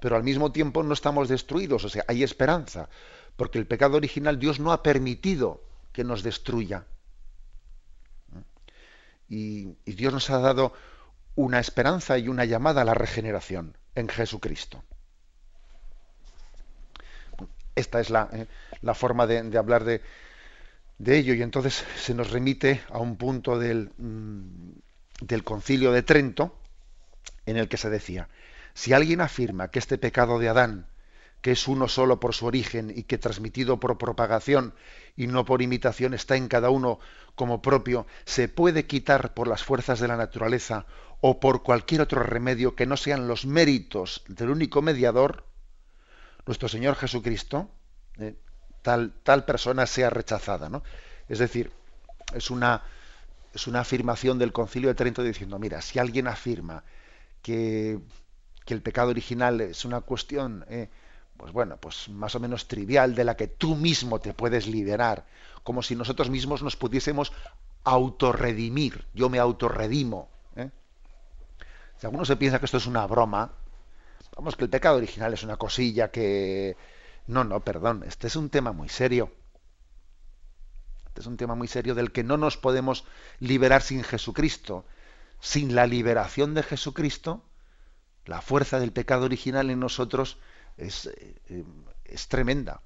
[0.00, 2.88] Pero al mismo tiempo no estamos destruidos, o sea, hay esperanza,
[3.36, 6.86] porque el pecado original Dios no ha permitido que nos destruya
[9.28, 10.72] y, Dios nos ha dado
[11.34, 14.82] una esperanza y una llamada a la regeneración en Jesucristo.
[17.74, 18.46] Esta es la, eh,
[18.94, 20.02] forma de, hablar de,
[21.06, 24.72] ello y entonces se nos remite a un punto del, mm,
[25.20, 26.58] del concilio de Trento
[27.46, 28.28] en el que se decía,
[28.74, 30.88] si alguien afirma que este pecado de Adán
[31.40, 34.74] que es uno solo por su origen y que transmitido por propagación
[35.16, 36.98] y no por imitación está en cada uno
[37.38, 40.86] como propio, se puede quitar por las fuerzas de la naturaleza
[41.20, 45.44] o por cualquier otro remedio que no sean los méritos del único mediador,
[46.46, 47.70] nuestro Señor Jesucristo,
[48.18, 48.34] eh,
[48.82, 50.68] tal, tal persona sea rechazada.
[50.68, 50.82] ¿no?
[51.28, 51.70] Es decir,
[52.34, 52.82] es una,
[53.54, 56.82] es una afirmación del Concilio de Trento diciendo, mira, si alguien afirma
[57.40, 58.00] que,
[58.66, 60.88] que el pecado original es una cuestión eh,
[61.38, 65.24] pues bueno, pues más o menos trivial, de la que tú mismo te puedes liberar,
[65.68, 67.30] como si nosotros mismos nos pudiésemos
[67.84, 69.04] autorredimir.
[69.12, 70.30] Yo me autorredimo.
[70.56, 70.70] ¿eh?
[71.98, 73.52] Si alguno se piensa que esto es una broma,
[74.34, 76.74] vamos, que el pecado original es una cosilla que...
[77.26, 79.30] No, no, perdón, este es un tema muy serio.
[81.08, 83.04] Este es un tema muy serio del que no nos podemos
[83.38, 84.86] liberar sin Jesucristo.
[85.38, 87.42] Sin la liberación de Jesucristo,
[88.24, 90.38] la fuerza del pecado original en nosotros
[90.78, 91.10] es,
[91.50, 91.62] eh,
[92.06, 92.80] es tremenda.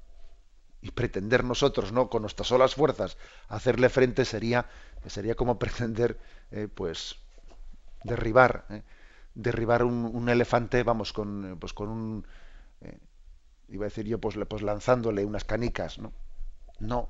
[0.82, 2.10] Y pretender nosotros, ¿no?
[2.10, 3.16] Con nuestras solas fuerzas,
[3.48, 4.66] hacerle frente sería,
[5.06, 6.18] sería como pretender,
[6.50, 7.16] eh, pues,
[8.04, 8.82] derribar, ¿eh?
[9.34, 12.26] derribar un, elefante, vamos, con, pues, con un,
[13.68, 16.12] iba a decir yo, pues, pues lanzándole unas canicas, ¿no?
[16.78, 17.08] No,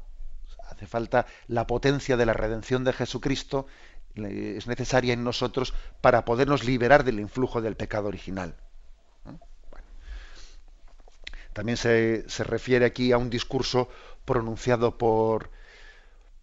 [0.71, 3.67] hace falta la potencia de la redención de Jesucristo,
[4.15, 8.55] es necesaria en nosotros para podernos liberar del influjo del pecado original.
[11.53, 13.89] También se, refiere aquí a un discurso
[14.25, 15.51] pronunciado por,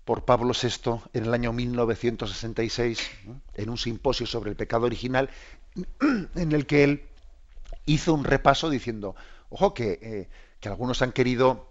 [0.06, 3.00] por Pablo VI en el año 1966,
[3.56, 5.30] en un simposio sobre el pecado original,
[6.36, 7.04] en el que él
[7.86, 9.16] hizo un repaso diciendo,
[9.50, 11.68] ojo, que, eh, que algunos han querido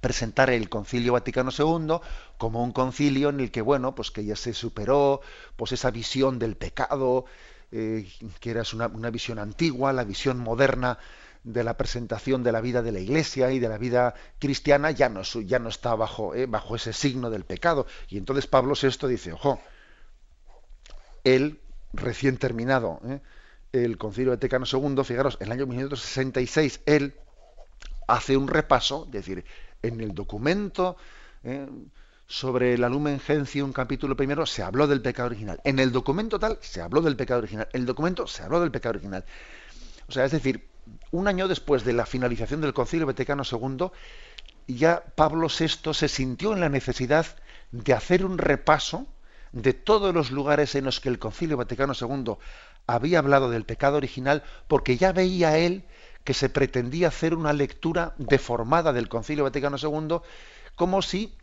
[0.00, 1.98] presentar el Concilio Vaticano II
[2.38, 5.20] como un concilio en el que, bueno, pues que ya se superó
[5.56, 7.26] pues esa visión del pecado,
[7.70, 8.08] eh,
[8.40, 10.98] que era una, una, visión antigua, la visión moderna
[11.44, 15.08] de la presentación de la vida de la Iglesia y de la vida cristiana ya
[15.08, 17.86] no, ya no está bajo, eh, bajo ese signo del pecado.
[18.08, 19.60] Y entonces Pablo VI dice, ojo,
[21.24, 21.60] él,
[21.92, 23.20] recién terminado eh,
[23.72, 27.14] el Concilio Vaticano II, fijaros, en el año 1966, él
[28.06, 29.44] hace un repaso, es decir,
[29.82, 30.96] en el documento
[31.42, 31.66] eh,
[32.26, 35.60] sobre la Lumen Gentium, capítulo primero, se habló del pecado original.
[35.64, 37.68] En el documento tal, se habló del pecado original.
[37.72, 39.24] En el documento se habló del pecado original.
[40.08, 40.71] O sea, es decir,
[41.10, 43.90] un año después de la finalización del Concilio Vaticano II,
[44.66, 47.26] ya Pablo VI se sintió en la necesidad
[47.70, 49.06] de hacer un repaso
[49.52, 52.36] de todos los lugares en los que el Concilio Vaticano II
[52.86, 55.84] había hablado del pecado original, porque ya veía él
[56.24, 60.20] que se pretendía hacer una lectura deformada del Concilio Vaticano II,
[60.76, 61.36] como si,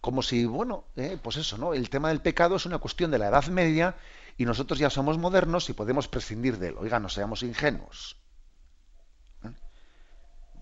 [0.00, 1.74] como si, bueno, eh, pues eso, ¿no?
[1.74, 3.96] El tema del pecado es una cuestión de la Edad Media
[4.36, 6.74] y nosotros ya somos modernos y podemos prescindir de él.
[6.78, 8.16] Oiga, no seamos ingenuos.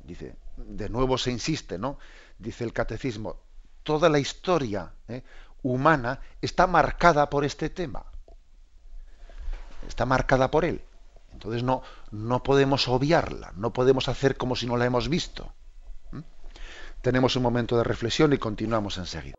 [0.05, 1.99] Dice, de nuevo se insiste, ¿no?
[2.39, 3.37] Dice el catecismo,
[3.83, 5.23] toda la historia ¿eh?
[5.63, 8.05] humana está marcada por este tema.
[9.89, 10.83] Está marcada por él.
[11.33, 15.53] Entonces no, no podemos obviarla, no podemos hacer como si no la hemos visto.
[17.03, 19.37] Tenemos un momento de reflexión y continuamos enseguida.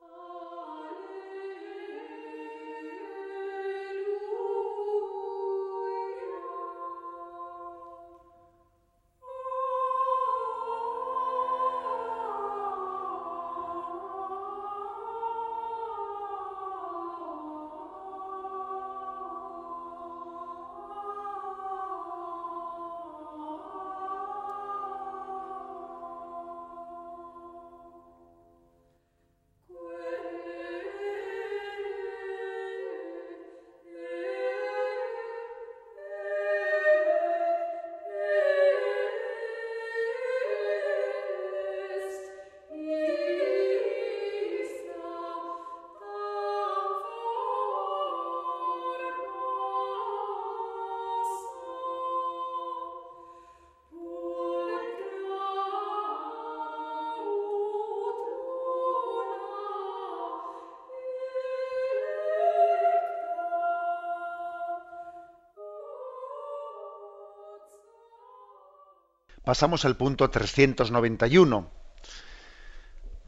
[69.46, 71.70] Pasamos al punto 391.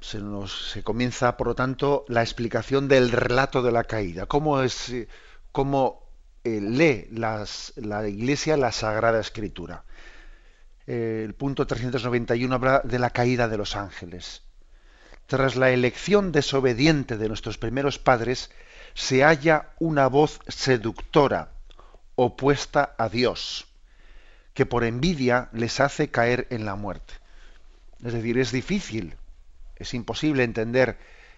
[0.02, 4.26] Se, nos, comienza, por lo tanto, la explicación del relato de la caída.
[4.26, 4.92] ¿Cómo, es,
[5.52, 6.10] cómo
[6.44, 9.84] eh, lee las, la Iglesia la Sagrada Escritura?
[10.88, 14.42] Eh, el punto 391 habla de la caída de los ángeles.
[15.28, 18.50] Tras la elección desobediente de nuestros primeros padres,
[18.96, 21.52] se halla una voz seductora,
[22.16, 23.68] opuesta a Dios
[24.58, 27.13] que por envidia les hace caer en la muerte.
[28.04, 29.15] Es decir, es difícil,
[29.76, 30.98] es imposible entender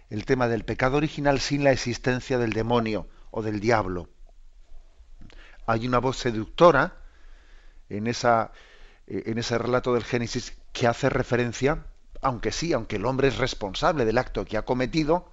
[0.09, 4.07] el tema del pecado original sin la existencia del demonio o del diablo.
[5.67, 6.95] Hay una voz seductora
[7.89, 8.53] en, esa,
[9.05, 11.87] en ese relato del Génesis que hace referencia,
[12.21, 15.29] aunque sí, aunque el hombre es responsable del acto que ha cometido,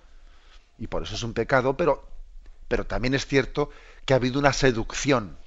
[0.77, 2.05] y por eso es un pecado, pero
[2.89, 3.71] también es cierto
[4.05, 5.39] que ha habido una seducción.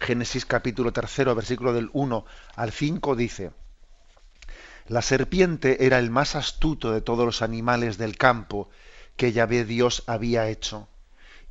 [0.00, 2.24] Génesis capítulo tercero, versículo del 1
[2.56, 3.52] al 5 dice,
[4.88, 8.70] la serpiente era el más astuto de todos los animales del campo
[9.16, 10.88] que Yahvé Dios había hecho.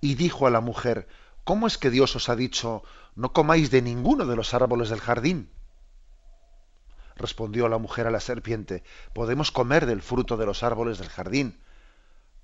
[0.01, 1.07] Y dijo a la mujer,
[1.43, 2.83] ¿cómo es que Dios os ha dicho,
[3.15, 5.51] no comáis de ninguno de los árboles del jardín?
[7.15, 8.83] Respondió la mujer a la serpiente,
[9.13, 11.59] podemos comer del fruto de los árboles del jardín,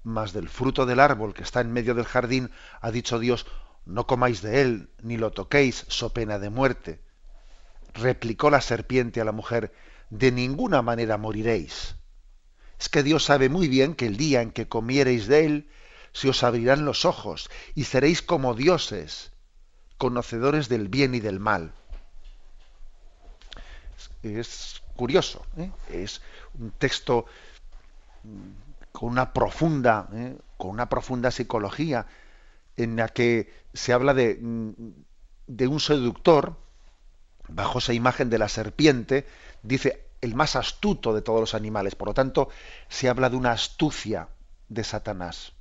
[0.03, 3.47] mas del fruto del árbol que está en medio del jardín ha dicho Dios,
[3.85, 6.99] no comáis de él, ni lo toquéis, so pena de muerte.
[7.93, 9.73] Replicó la serpiente a la mujer,
[10.09, 11.95] de ninguna manera moriréis.
[12.79, 15.69] Es que Dios sabe muy bien que el día en que comiereis de él,
[16.11, 19.31] se os abrirán los ojos y seréis como dioses,
[19.97, 21.73] conocedores del bien y del mal.
[24.21, 25.71] Es, curioso, ¿eh?
[25.89, 26.21] es
[26.59, 27.25] un texto
[28.23, 30.37] mm, con una profunda, ¿eh?
[30.57, 32.05] con una profunda psicología,
[32.77, 34.71] en la que se habla de, mm,
[35.47, 36.57] de un seductor,
[37.47, 39.27] bajo esa imagen de la serpiente,
[39.61, 41.95] dice el más astuto de todos los animales.
[41.95, 42.49] Por lo tanto,
[42.87, 44.29] se habla de una astucia
[44.69, 45.53] de Satanás.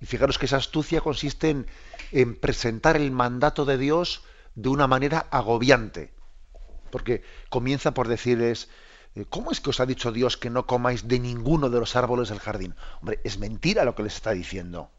[0.00, 1.66] Y fijaros que esa astucia consiste
[2.12, 4.22] en, presentar el mandato de Dios
[4.54, 6.14] de una manera agobiante.
[6.90, 8.68] Porque comienza por decirles,
[9.14, 11.96] eh, ¿cómo es que os ha dicho Dios que no comáis de ninguno de los
[11.96, 12.76] árboles del jardín?
[13.00, 14.90] Hombre, es mentira lo que les está diciendo.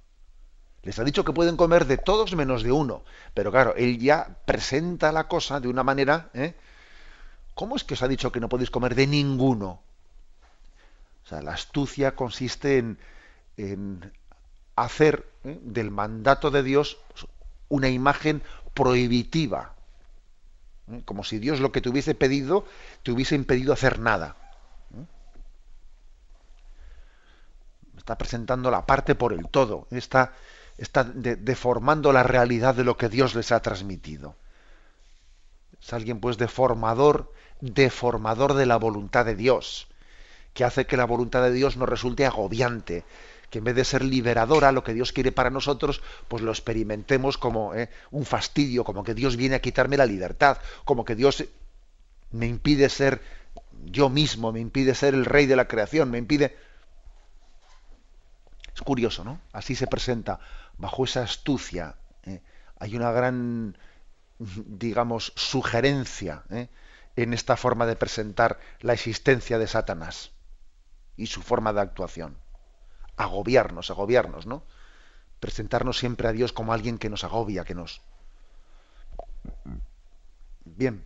[0.84, 3.04] Les ha dicho que pueden comer de todos menos de uno.
[3.34, 6.56] Pero claro, él ya presenta la cosa de una manera ¿eh?
[7.60, 9.82] ¿Cómo es que os ha dicho que no podéis comer de ninguno?
[11.26, 12.78] O sea, la astucia consiste
[13.58, 14.14] en,
[14.78, 15.60] hacer ¿eh?
[15.62, 17.00] del mandato de Dios
[17.68, 18.42] una imagen
[18.74, 19.74] prohibitiva.
[20.90, 21.02] ¿eh?
[21.04, 22.66] Como si Dios lo que te hubiese pedido
[23.04, 24.38] te hubiese impedido hacer nada.
[24.96, 25.06] ¿eh?
[27.98, 29.86] Está presentando la parte por el todo.
[29.92, 30.32] Está,
[30.80, 34.36] está deformando la realidad de lo que Dios les ha transmitido.
[35.82, 39.88] Es alguien pues deformador deformador de la voluntad de Dios,
[40.54, 43.04] que hace que la voluntad de Dios nos resulte agobiante,
[43.50, 47.38] que en vez de ser liberadora, lo que Dios quiere para nosotros, pues lo experimentemos
[47.38, 51.44] como eh, un fastidio, como que Dios viene a quitarme la libertad, como que Dios
[52.32, 53.22] me impide ser
[53.86, 56.56] yo mismo, me impide ser el rey de la creación, me impide...
[58.74, 59.42] Es curioso, ¿no?
[59.52, 60.40] Así se presenta,
[60.80, 61.98] bajo esa astucia.
[62.24, 62.42] ¿eh?
[62.80, 63.78] Hay una gran,
[64.40, 66.44] digamos, sugerencia.
[66.50, 66.70] ¿eh?
[67.24, 70.32] en esta forma de presentar la existencia de Satanás
[71.18, 72.38] y su forma de actuación.
[73.18, 74.64] Agobiarnos, agobiarnos, ¿no?
[75.42, 78.02] Presentarnos siempre a Dios como alguien que nos agobia, que nos...
[80.64, 81.04] Bien,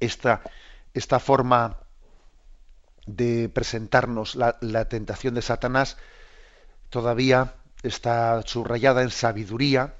[0.00, 0.42] esta,
[0.92, 1.78] esta forma
[3.06, 5.96] de presentarnos la, la tentación de Satanás
[6.90, 9.94] todavía está subrayada en sabiduría,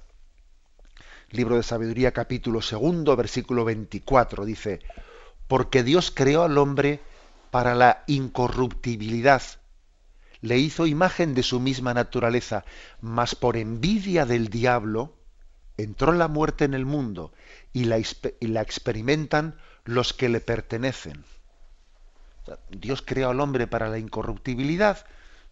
[1.31, 4.81] libro de sabiduría capítulo segundo, versículo 24, dice,
[5.47, 7.01] porque Dios creó al hombre
[7.51, 9.43] para la incorruptibilidad,
[10.41, 12.65] le hizo imagen de su misma naturaleza,
[13.01, 15.15] mas por envidia del diablo
[15.77, 17.33] entró la muerte en el mundo
[17.73, 21.25] y la, experimentan los que le pertenecen.
[22.71, 25.07] Dios creó al hombre para la incorruptibilidad,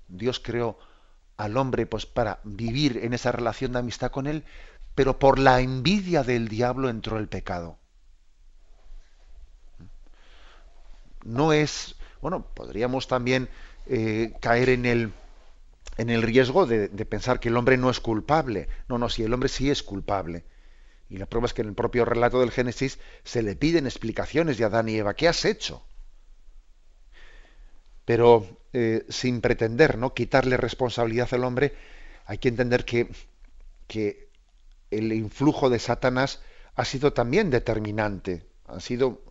[0.08, 0.78] Dios creó
[1.36, 4.44] al hombre pues para vivir en esa relación de amistad con él,
[4.94, 7.78] pero por la envidia del diablo entró el pecado.
[11.24, 13.48] No es, bueno, podríamos también
[13.86, 15.12] eh, caer en el,
[15.98, 18.68] en el riesgo de, pensar que el hombre no es culpable.
[18.88, 20.44] No, no, si el hombre sí es culpable.
[21.08, 24.58] Y la prueba es que en el propio relato del Génesis se le piden explicaciones
[24.58, 25.14] de Adán y Eva.
[25.14, 25.82] ¿Qué has hecho?
[28.06, 30.14] Pero eh, sin pretender ¿no?
[30.14, 31.74] quitarle responsabilidad al hombre,
[32.24, 33.08] hay que entender que,
[33.86, 34.28] que
[34.90, 36.40] el influjo de Satanás
[36.74, 39.22] ha sido también determinante, ha sido,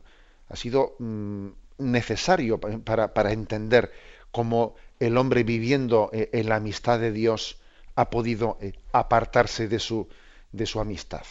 [0.50, 1.48] ha sido mm,
[1.78, 3.92] necesario para, entender
[4.32, 7.60] cómo el hombre viviendo eh, en la amistad de Dios
[7.96, 10.08] ha podido eh, apartarse de su,
[10.52, 11.24] de su amistad.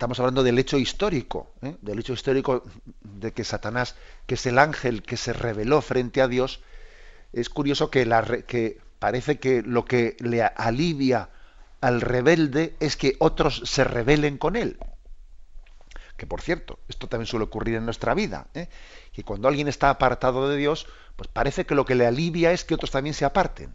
[0.00, 1.76] Estamos hablando del hecho histórico, ¿eh?
[1.82, 2.64] del hecho histórico
[3.02, 3.96] de que Satanás,
[4.26, 6.62] que es el ángel que se reveló frente a Dios,
[7.34, 11.28] es curioso que, parece que lo que le alivia
[11.82, 14.78] al rebelde es que otros se rebelen con él.
[16.16, 18.46] Que por cierto, esto también suele ocurrir en nuestra vida.
[18.54, 18.70] ¿eh?
[19.12, 20.86] Que cuando alguien está apartado de Dios,
[21.16, 23.74] pues parece que lo que le alivia es que otros también se aparten.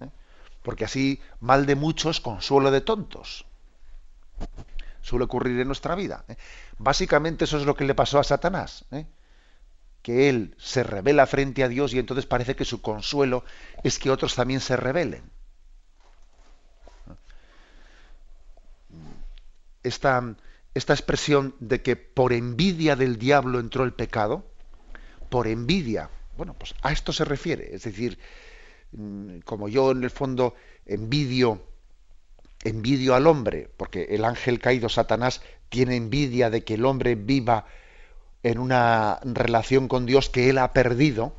[0.00, 0.10] ¿eh?
[0.62, 3.46] Porque así mal de muchos, consuelo de tontos.
[5.02, 6.24] Suele ocurrir en nuestra vida.
[6.28, 6.36] ¿eh?
[6.78, 8.86] Básicamente eso es lo que le pasó a Satanás.
[8.92, 9.06] ¿eh?
[10.00, 13.44] Que él se revela frente a Dios y entonces parece que su consuelo
[13.82, 15.24] es que otros también se rebelen.
[19.82, 20.36] Esta,
[20.74, 24.46] esta expresión de que por envidia del diablo entró el pecado,
[25.28, 27.74] por envidia, bueno, pues a esto se refiere.
[27.74, 28.18] Es decir,
[28.92, 30.54] mm, como yo en el fondo
[30.86, 31.66] envidio,
[32.64, 37.66] envidio al hombre, porque el ángel caído Satanás tiene envidia de que el hombre viva
[38.42, 41.34] en una relación con Dios que él ha perdido,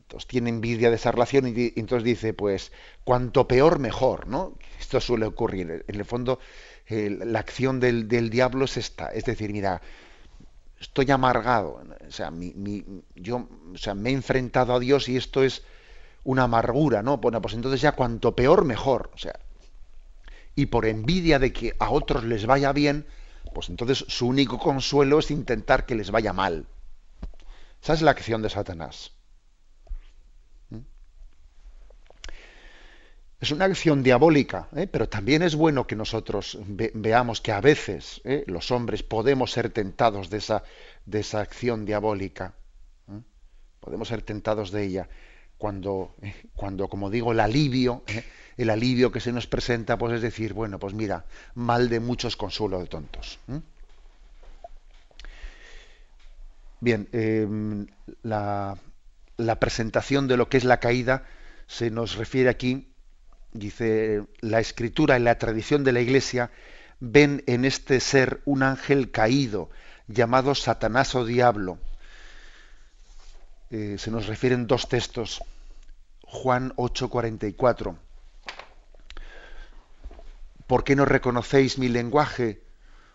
[0.00, 2.72] entonces tiene envidia de esa relación y, entonces dice, pues,
[3.04, 4.54] cuanto peor, mejor, ¿no?
[4.80, 5.84] Esto suele ocurrir.
[5.86, 6.40] En el fondo,
[6.88, 9.08] la acción del, diablo es esta.
[9.08, 9.82] Es decir, mira,
[10.80, 11.82] estoy amargado.
[12.06, 12.32] O sea,
[13.16, 15.62] yo o sea, me he enfrentado a Dios y esto es
[16.28, 17.16] una amargura, ¿no?
[17.16, 19.10] Bueno, pues entonces ya cuanto peor, mejor.
[19.14, 19.40] O sea,
[20.54, 23.06] y por envidia de que a otros les vaya bien,
[23.54, 26.66] pues entonces su único consuelo es intentar que les vaya mal.
[27.82, 29.12] Esa es la acción de Satanás.
[33.40, 34.86] Es una acción diabólica, ¿eh?
[34.86, 38.44] pero también es bueno que nosotros veamos que a veces ¿eh?
[38.48, 40.62] los hombres podemos ser tentados de esa,
[41.06, 42.54] de esa acción diabólica.
[43.08, 43.22] ¿eh?
[43.80, 45.08] Podemos ser tentados de ella.
[45.58, 46.14] Cuando,
[46.54, 48.02] cuando como digo, el alivio,
[48.56, 52.36] el alivio que se nos presenta, pues es decir, bueno, pues mira, mal de muchos,
[52.36, 53.38] consuelo de tontos.
[56.80, 57.86] Bien, em,
[58.22, 58.78] la,
[59.36, 61.24] la presentación de lo que es la caída
[61.66, 62.88] se nos refiere aquí
[63.52, 66.50] dice la escritura y la tradición de la iglesia
[67.00, 69.70] ven en este ser un ángel caído
[70.06, 71.78] llamado Satanás o diablo.
[73.70, 75.42] Eh, se nos refieren dos textos.
[76.22, 77.98] Juan 8:44.
[80.66, 82.62] ¿Por qué no reconocéis mi lenguaje?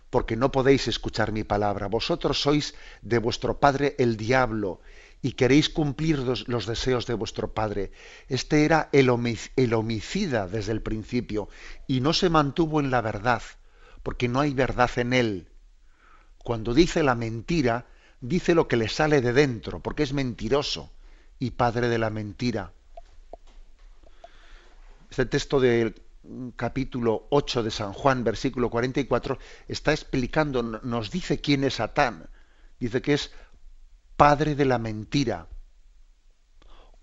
[0.09, 1.87] Porque no podéis escuchar mi palabra.
[1.87, 4.81] Vosotros sois de vuestro padre el diablo
[5.23, 7.91] y queréis cumplir los, deseos de vuestro padre.
[8.27, 9.09] Este era el,
[9.55, 11.47] el homicida desde el principio
[11.87, 13.41] y no se mantuvo en la verdad,
[14.03, 15.47] porque no hay verdad en él.
[16.39, 17.85] Cuando dice la mentira,
[18.23, 20.89] dice lo que le sale de dentro, porque es mentiroso
[21.39, 22.71] y padre de la mentira.
[25.09, 26.01] Este texto del
[26.55, 32.29] capítulo 8 de San Juan, versículo 44, está explicando, nos dice quién es Satán.
[32.79, 33.31] Dice que es
[34.15, 35.47] padre de la mentira,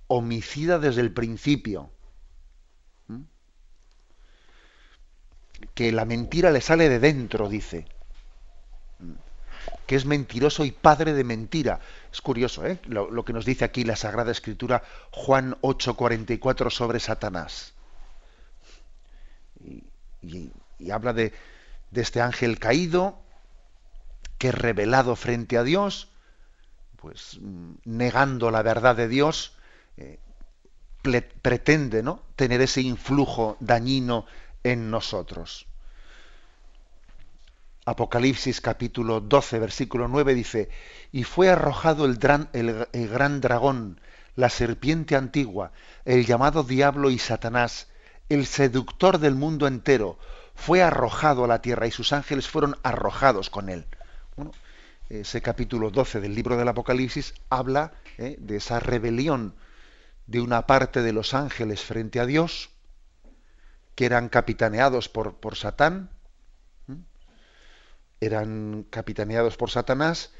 [0.07, 1.91] homicida desde el principio.
[3.09, 3.23] ¿Mm?
[5.75, 7.87] Que la mentira le sale de dentro, dice.
[9.87, 11.81] Que es mentiroso y padre de mentira.
[12.13, 12.81] Es curioso, ¿eh?
[12.87, 17.73] lo, que nos dice aquí la Sagrada Escritura, Juan 8:44 sobre Satanás.
[20.23, 20.53] Y,
[20.91, 21.33] habla de,
[21.93, 23.19] este ángel caído
[24.39, 26.11] que revelado frente a Dios
[27.01, 29.55] pues mm, negando la verdad de Dios,
[29.97, 30.19] eh,
[31.43, 32.23] pretende ¿no?
[32.37, 34.27] tener ese influjo dañino
[34.63, 35.67] en nosotros.
[37.91, 40.69] Apocalipsis capítulo 12, versículo 9 dice,
[41.11, 44.01] y fue arrojado el, gran dragón,
[44.37, 45.73] la serpiente antigua,
[46.05, 47.89] el llamado diablo y Satanás,
[48.29, 50.21] el seductor del mundo entero,
[50.55, 53.87] fue arrojado a la tierra y sus ángeles fueron arrojados con él.
[54.37, 54.53] Bueno,
[55.09, 59.57] ese capítulo 12 del libro del Apocalipsis habla eh, de esa rebelión
[60.29, 62.71] de una parte de los ángeles frente a Dios,
[63.97, 66.11] que eran capitaneados por, por Satán,
[68.21, 70.33] eran capitaneados por Satanás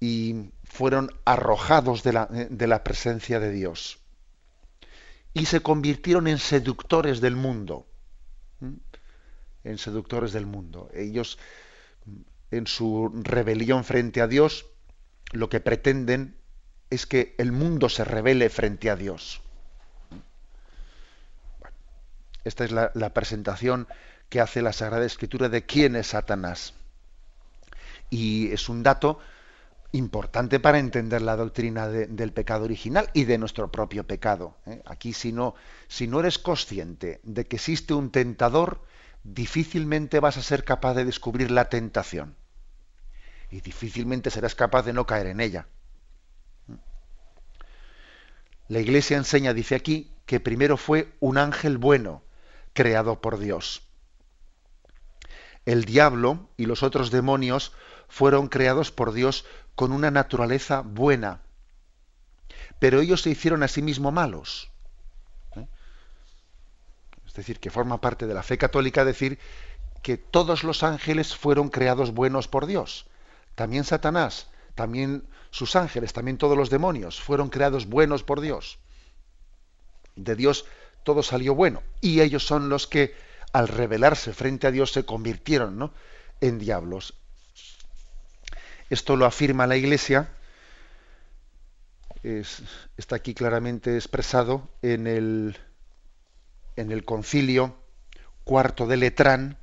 [0.00, 3.98] y fueron arrojados de la, eh, de la presencia de Dios.
[5.34, 7.86] Y se convirtieron en seductores del mundo.
[9.64, 10.88] En seductores del mundo.
[10.94, 11.38] Ellos
[12.50, 14.66] en su rebelión frente a Dios,
[15.32, 16.36] lo que pretenden
[16.90, 19.42] es que el mundo se revele frente a Dios.
[22.46, 23.88] esta es la, presentación
[24.28, 26.74] que hace la Sagrada Escritura de quién es Satanás.
[28.10, 29.18] Y es un dato
[29.92, 34.56] importante para entender la doctrina del pecado original y de nuestro propio pecado.
[34.66, 34.82] ¿eh?
[34.84, 35.54] Aquí si no,
[35.88, 38.82] si no eres consciente de que existe un tentador,
[39.24, 42.36] difícilmente vas a ser capaz de descubrir la tentación.
[43.50, 45.66] Y difícilmente serás capaz de no caer en ella.
[48.68, 52.24] La Iglesia enseña, dice aquí, que primero fue un ángel bueno,
[52.72, 53.85] creado por Dios.
[55.66, 57.72] El diablo y los otros demonios
[58.08, 59.44] fueron creados por Dios
[59.74, 61.42] con una naturaleza buena,
[62.78, 64.70] pero ellos se hicieron a sí mismos malos.
[65.56, 65.66] ¿eh?
[67.26, 69.38] Es decir, que forma parte de la fe católica decir
[70.02, 73.06] que todos los ángeles fueron creados buenos por Dios.
[73.56, 78.78] También Satanás, también sus ángeles, también todos los demonios fueron creados buenos por Dios.
[80.14, 80.64] De Dios
[81.02, 81.82] todo salió bueno.
[82.00, 83.14] Y ellos son los que,
[83.56, 85.90] al rebelarse frente a Dios, se convirtieron
[86.42, 87.14] en diablos.
[88.90, 90.28] Esto lo afirma la Iglesia,
[92.22, 95.56] está aquí claramente expresado en el,
[96.76, 97.78] en el concilio
[98.44, 99.56] cuarto de Letrán,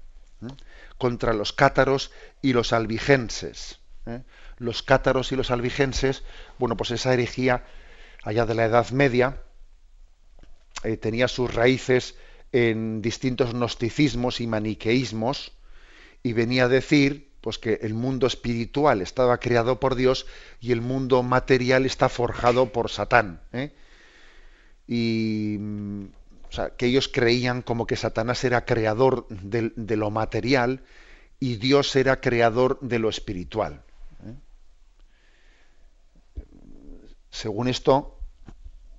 [0.97, 3.79] contra los cátaros y los albigenses.
[4.07, 4.23] ¿eh?
[4.57, 6.23] Los cátaros y los albigenses,
[6.57, 7.63] bueno, pues esa herejía
[8.23, 9.43] allá de la Edad Media
[10.83, 12.15] eh, tenía sus raíces
[12.53, 15.51] en distintos gnosticismos y maniqueísmos
[16.21, 20.25] y venía a decir pues que el mundo espiritual estaba creado por Dios
[20.61, 23.41] y el mundo material está forjado por Satán.
[23.51, 23.73] ¿eh?
[24.87, 25.57] Y
[26.47, 30.83] o sea, que ellos creían como que Satanás era creador de, lo material
[31.39, 33.81] y Dios era creador de lo espiritual.
[34.25, 34.35] ¿eh?
[37.31, 38.19] Según esto,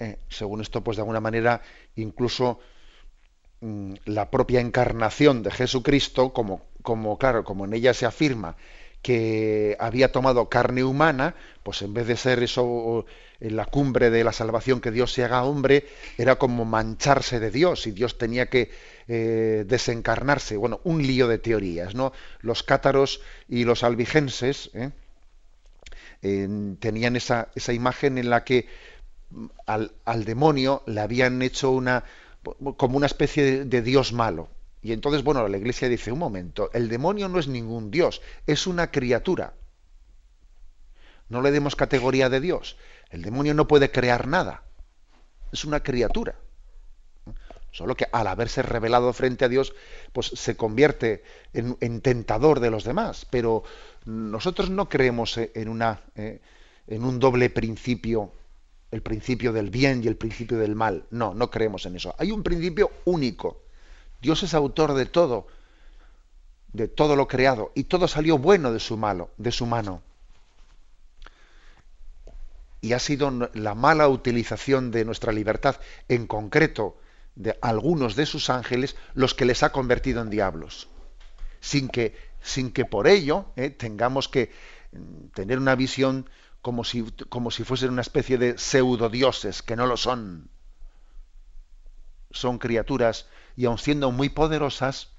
[0.01, 1.63] eh, según esto, pues de alguna manera,
[1.97, 2.74] incluso mm,
[4.05, 8.57] la propia encarnación de Jesucristo, como, como, claro, como en ella se afirma
[9.05, 13.05] que había tomado carne humana, pues en vez de ser eso
[13.39, 15.87] en la cumbre de la salvación que Dios se haga hombre,
[16.17, 18.71] era como mancharse de Dios y Dios tenía que
[19.07, 20.57] eh, desencarnarse.
[20.57, 22.15] Bueno, un lío de teorías, ¿no?
[22.41, 24.91] Los cátaros y los albigenses ¿eh?
[26.81, 28.67] tenían esa, esa, imagen en la que
[29.29, 32.05] mm, al, al, demonio le habían hecho una
[32.77, 34.49] como una especie de Dios malo.
[34.83, 38.67] Y entonces, bueno, la iglesia dice, un momento, el demonio no es ningún Dios, es
[38.67, 39.55] una criatura.
[41.29, 42.77] No le demos categoría de Dios.
[43.11, 44.63] El demonio no puede crear nada.
[45.53, 46.35] Es una criatura.
[47.71, 49.75] Solo que al haberse revelado frente a Dios,
[50.13, 51.25] pues se convierte
[51.55, 53.27] en, tentador de los demás.
[53.31, 53.65] Pero
[54.05, 56.41] nosotros no creemos en, una, eh,
[56.87, 58.33] en un doble principio,
[58.95, 61.05] el principio del bien y el principio del mal.
[61.11, 62.15] No, no creemos en eso.
[62.19, 63.65] Hay un principio único
[64.25, 65.47] Dios es autor de todo,
[66.73, 70.01] de todo lo creado, y todo salió bueno de su malo, de su mano.
[72.81, 75.77] Y ha sido la mala utilización de nuestra libertad,
[76.09, 76.97] en concreto
[77.35, 80.89] de algunos de sus ángeles, los que les ha convertido en diablos.
[81.61, 84.51] Sin que, sin que por ello eh, tengamos que
[84.93, 86.31] mm, tener una visión
[86.65, 90.49] como si, como si fuesen una especie de pseudodioses, que no lo son.
[92.31, 95.11] Son criaturas y aun siendo muy poderosas,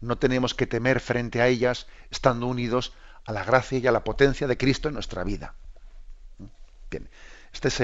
[0.00, 2.94] no tenemos que temer frente a ellas, estando unidos
[3.26, 5.54] a la gracia y a la potencia de Cristo en nuestra vida.
[6.90, 7.08] Bien,
[7.52, 7.80] esta es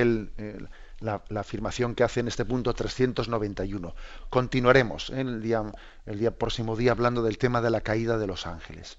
[0.98, 3.94] la, afirmación que hace en este punto 391.
[4.28, 5.62] Continuaremos en el, día,
[6.06, 8.98] el día, próximo día hablando del tema de la caída de los ángeles.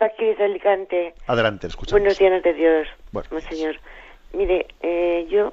[0.00, 1.14] Paqui de Alicante.
[1.26, 2.00] Adelante, escuchamos.
[2.00, 3.28] Buenos días de Dios, bueno.
[3.40, 3.76] señor.
[4.32, 5.52] Mire, eh, yo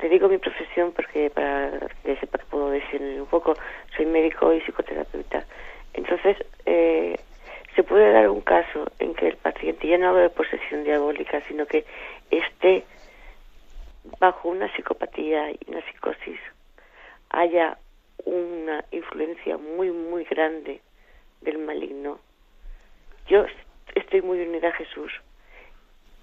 [0.00, 3.54] le digo mi profesión porque para que sepa que puedo decir un poco,
[3.96, 5.44] soy médico y psicoterapeuta.
[5.94, 7.18] Entonces, eh,
[7.74, 11.42] se puede dar un caso en que el paciente, ya no hablo de posesión diabólica,
[11.48, 11.84] sino que
[12.30, 12.84] esté
[14.20, 16.38] bajo una psicopatía y una psicosis,
[17.30, 17.76] haya
[18.24, 20.82] una influencia muy, muy grande
[21.40, 22.20] del maligno.
[23.26, 23.44] Yo
[23.94, 25.12] estoy muy unida a Jesús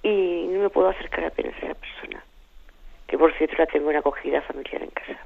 [0.03, 2.23] y no me puedo acercar apenas a la persona,
[3.07, 5.19] que por cierto la tengo en acogida familiar en casa.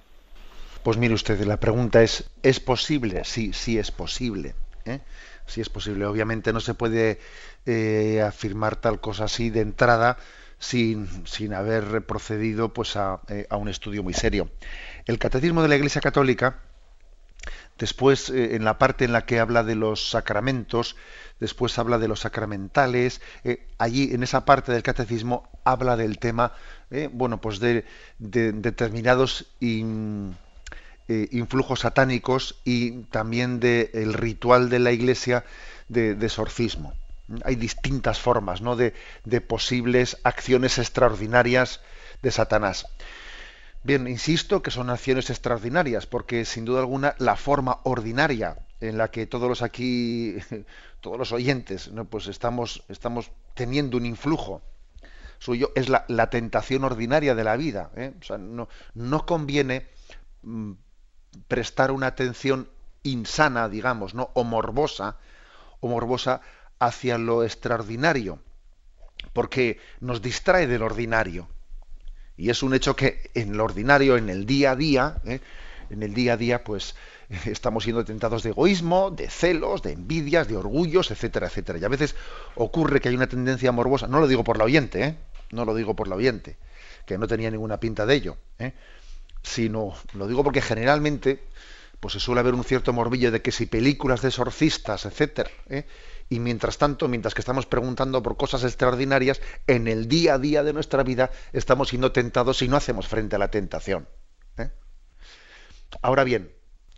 [0.84, 3.26] Pues mire usted, la pregunta es, ¿es posible?
[3.26, 4.56] Sí, sí es posible.
[4.86, 5.00] ¿eh?
[5.46, 6.06] Sí es posible.
[6.06, 7.20] Obviamente no se puede
[7.66, 10.18] eh, afirmar tal cosa así de entrada
[10.58, 14.50] sin, sin haber procedido pues, a, eh, a, un estudio muy serio.
[15.06, 16.60] El Catecismo de la Iglesia Católica,
[17.80, 20.96] después eh, en la parte en la que habla de los sacramentos,
[21.40, 26.54] después habla de los sacramentales, eh, allí en esa parte del Catecismo habla del tema,
[27.12, 27.86] bueno, pues de,
[28.18, 29.46] de determinados...
[29.60, 30.36] In,
[31.12, 35.44] eh, influjos satánicos y también del ritual de la iglesia
[35.88, 36.94] de, de exorcismo.
[37.46, 38.76] Hay distintas formas ¿no?
[38.76, 38.94] de,
[39.42, 41.82] posibles acciones extraordinarias
[42.22, 42.86] de Satanás.
[43.82, 49.10] Bien, insisto que son acciones extraordinarias, porque sin duda alguna la forma ordinaria en la
[49.10, 50.38] que todos los aquí,
[51.02, 52.06] todos los oyentes, ¿no?
[52.06, 54.62] pues estamos, estamos teniendo un influjo
[55.40, 57.92] suyo, es la, tentación ordinaria de la vida.
[57.96, 58.14] ¿eh?
[58.94, 59.88] No conviene
[60.44, 60.74] mm,
[61.48, 62.70] prestar una atención
[63.04, 64.32] insana, digamos, ¿no?
[64.34, 65.18] o morbosa,
[65.80, 66.42] o morbosa
[66.80, 68.40] hacia lo extraordinario,
[69.34, 71.48] porque nos distrae del ordinario.
[72.40, 75.42] Y es un hecho que en lo ordinario, en el día a día, ¿eh?
[75.90, 76.96] en el día a día, pues
[77.46, 81.80] estamos siendo tentados de egoísmo, de celos, de envidias, de orgullos, etcétera, etcétera.
[81.80, 82.16] Y a veces
[82.56, 85.18] ocurre que hay una tendencia morbosa, no lo digo por la oyente, ¿eh?
[85.52, 86.56] no lo digo por la oyente,
[87.06, 88.72] que no tenía ninguna pinta de ello, ¿eh?
[89.44, 91.44] sino lo digo porque generalmente
[92.00, 95.52] pues se suele haber un cierto morbillo de que si películas de exorcistas, etcétera.
[96.30, 100.64] Y mientras tanto, mientras que estamos preguntando por cosas extraordinarias, en el día a día
[100.64, 104.08] de nuestra vida estamos siendo tentados y no hacemos frente a la tentación.
[104.58, 104.70] ¿eh?
[106.02, 106.52] Ahora bien,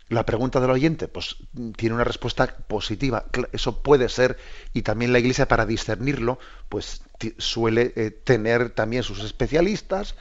[0.08, 1.36] la pregunta del oyente, pues
[1.76, 3.24] tiene una respuesta positiva.
[3.52, 4.36] Eso puede ser,
[4.74, 7.02] y también la Iglesia para discernirlo, pues
[7.38, 10.14] suele eh, tener también sus especialistas,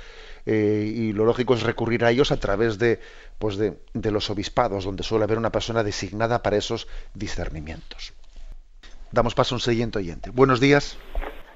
[0.45, 3.01] eh, y lo lógico es recurrir a ellos a través de,
[3.38, 8.14] pues de, de, los obispados, donde suele haber una persona designada para esos discernimientos.
[9.12, 10.30] Damos paso a un siguiente oyente.
[10.32, 10.97] Buenos días.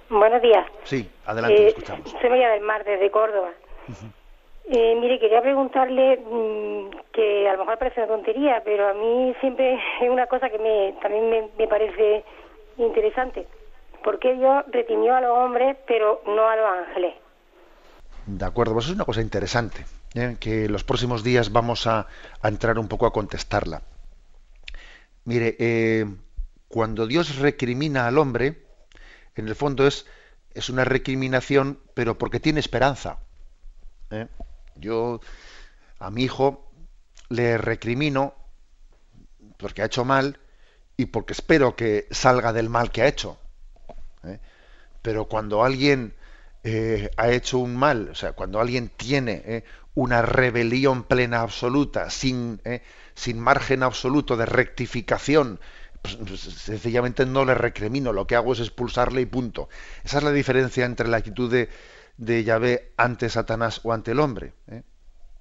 [0.10, 0.66] Buenos días.
[0.84, 2.12] Sí, adelante, eh, escuchamos.
[2.12, 3.50] Soy María del Mar, desde Córdoba.
[3.88, 4.12] Uh -huh.
[4.66, 9.34] eh, mire, quería preguntarle mmm, que a lo mejor parece una tontería, pero a mí
[9.40, 12.26] siempre es una cosa que me, también me, me parece
[12.78, 13.48] interesante.
[14.04, 17.16] ¿Por qué Dios retimió a los hombres, pero no a los ángeles?
[18.28, 20.36] De acuerdo, pues es una cosa interesante, ¿eh?
[20.40, 22.08] que los próximos días vamos a,
[22.42, 23.82] a, entrar un poco a contestarla.
[25.26, 26.06] Mire, eh,
[26.76, 28.66] cuando Dios recrimina al hombre,
[29.34, 30.06] en el fondo es,
[30.54, 33.20] es una recriminación, pero porque tiene esperanza.
[34.12, 34.28] ¿eh?
[34.76, 35.22] Yo
[36.00, 36.70] a mi hijo
[37.30, 38.36] le recrimino
[39.56, 40.38] porque ha hecho mal
[40.98, 43.40] y porque espero que salga del mal que ha hecho.
[45.02, 46.14] Pero cuando alguien
[46.66, 49.64] eh, ha hecho un mal, o sea, cuando alguien tiene eh,
[49.94, 52.82] una rebelión plena absoluta, sin, eh,
[53.14, 55.62] sin margen absoluto de rectificación,
[56.14, 59.70] pues, pues, sencillamente no le recrimino, lo que hago es expulsarle y punto.
[60.04, 61.70] Esa es la diferencia entre la actitud de,
[62.18, 64.54] de Yahvé ante Satanás o ante el hombre.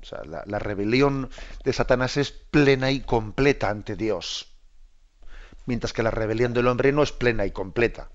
[0.04, 1.30] O sea, la, rebelión
[1.64, 4.52] de Satanás es plena y completa ante Dios,
[5.64, 8.10] mientras que la rebelión del hombre no es plena y completa.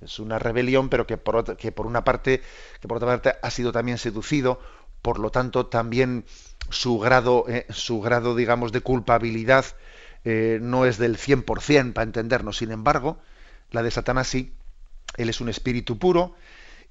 [0.00, 2.42] Es una rebelión, pero que por, otra, una parte,
[2.80, 4.58] que por otra parte ha sido también seducido,
[5.02, 6.24] por lo tanto también
[6.70, 9.66] su grado, eh, su grado, digamos, de culpabilidad
[10.28, 12.56] eh, no es del 100% para entendernos.
[12.56, 13.20] Sin embargo,
[13.70, 14.52] la de Satanás sí,
[15.16, 16.34] él es un espíritu puro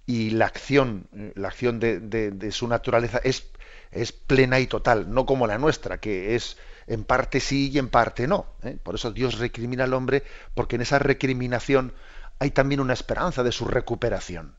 [0.05, 3.49] y la acción, la acción de, su naturaleza es,
[3.91, 6.55] es, plena y total, no como la nuestra, que es
[6.87, 8.45] en parte sí y en parte no.
[8.63, 8.77] ¿eh?
[8.81, 10.23] Por eso Dios recrimina al hombre,
[10.53, 11.93] porque en esa recriminación
[12.39, 14.55] hay también una esperanza de su recuperación,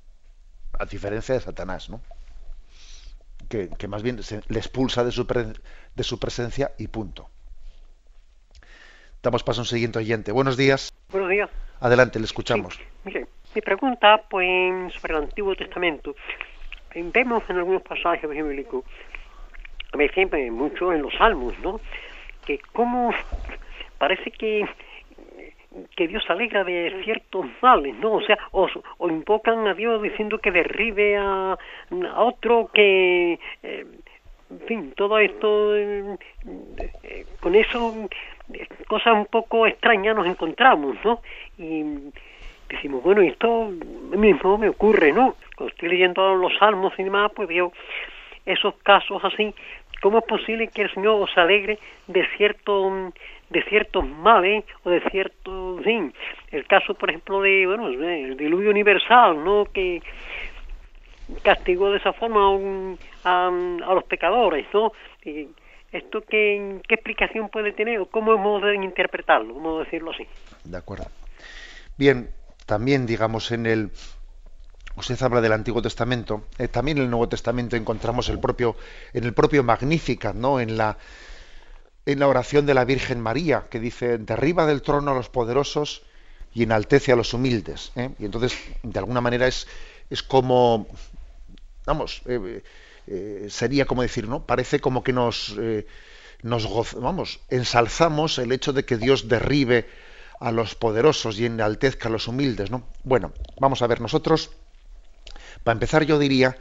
[0.78, 2.02] a diferencia de Satanás, ¿no?
[3.48, 7.30] Que, que más bien se, le expulsa de su, de su presencia y punto.
[9.26, 10.30] Damos paso a un siguiente oyente.
[10.30, 10.94] Buenos días.
[11.10, 11.50] Buenos días.
[11.80, 12.74] Adelante, le escuchamos.
[12.74, 16.14] Sí, mire, mi pregunta, pues, sobre el Antiguo Testamento.
[16.94, 18.84] Vemos en algunos pasajes bíblicos,
[19.92, 21.80] a siempre mucho en los Salmos, ¿no?
[22.46, 23.12] Que como
[23.98, 24.64] parece que
[25.96, 28.12] que Dios se alegra de ciertos males, ¿no?
[28.12, 28.68] O sea, o,
[29.08, 31.58] invocan a Dios diciendo que derribe a,
[32.16, 33.86] otro, que, eh,
[34.50, 36.16] en fin, todo esto, eh,
[37.40, 38.08] con eso,
[38.86, 41.20] cosas un poco extrañas nos encontramos, ¿no?
[41.58, 41.84] Y
[42.68, 43.70] decimos, bueno, esto
[44.16, 45.36] mismo me ocurre, ¿no?
[45.56, 47.72] Cuando estoy leyendo los salmos y demás, pues veo
[48.44, 49.54] esos casos así.
[50.02, 53.12] ¿Cómo es posible que el Señor os alegre de cierto
[53.48, 56.12] de ciertos males o de ciertos sí,
[56.50, 60.02] el caso por ejemplo de bueno el diluvio universal no que
[61.42, 62.40] castigó de esa forma
[63.22, 64.92] a, a, los pecadores no
[65.24, 65.46] y
[65.92, 70.26] esto qué, qué explicación puede tener o cómo hemos de interpretarlo decirlo así
[70.64, 71.06] de acuerdo
[71.96, 72.30] bien
[72.66, 73.90] también, digamos, en el...
[74.96, 78.76] Usted habla del Antiguo Testamento, eh, también en el Nuevo Testamento encontramos el propio,
[79.12, 80.58] en el propio Magnífica, ¿no?
[80.58, 80.96] En la,
[82.06, 86.02] en la oración de la Virgen María, que dice, derriba del trono a los poderosos
[86.54, 87.92] y enaltece a los humildes.
[87.94, 88.10] ¿eh?
[88.18, 89.68] Y entonces, de alguna manera, es,
[90.08, 90.86] es como,
[91.84, 92.62] vamos, eh,
[93.48, 94.46] sería como decir, ¿no?
[94.46, 95.56] Parece como que nos,
[96.42, 99.86] nos vamos, ensalzamos el hecho de que Dios derribe
[100.40, 102.86] a los poderosos y enaltezca a los humildes, ¿no?
[103.04, 104.50] Bueno, vamos a ver, nosotros,
[105.64, 106.56] para empezar yo diría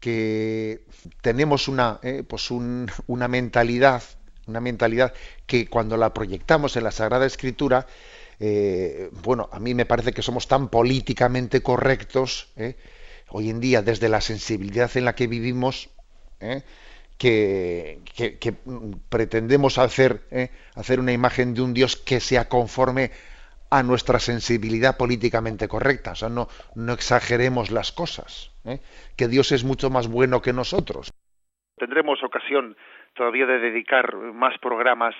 [0.00, 0.84] que
[1.22, 4.02] tenemos una, eh, pues una mentalidad,
[4.46, 5.14] una mentalidad
[5.46, 7.86] que cuando la proyectamos en la Sagrada Escritura,
[8.40, 12.76] eh, bueno, a mí me parece que somos tan políticamente correctos, eh,
[13.30, 15.90] hoy en día, desde la sensibilidad en la que vivimos,
[17.18, 18.54] que,
[19.08, 20.50] pretendemos hacer, ¿eh?
[20.74, 23.10] hacer una imagen de un Dios que sea conforme
[23.70, 26.12] a nuestra sensibilidad políticamente correcta.
[26.12, 28.52] O sea, no, no exageremos las cosas.
[28.64, 28.80] ¿eh?
[29.16, 31.12] Que Dios es mucho más bueno que nosotros.
[31.76, 32.76] Tendremos ocasión
[33.14, 35.14] todavía de dedicar más programas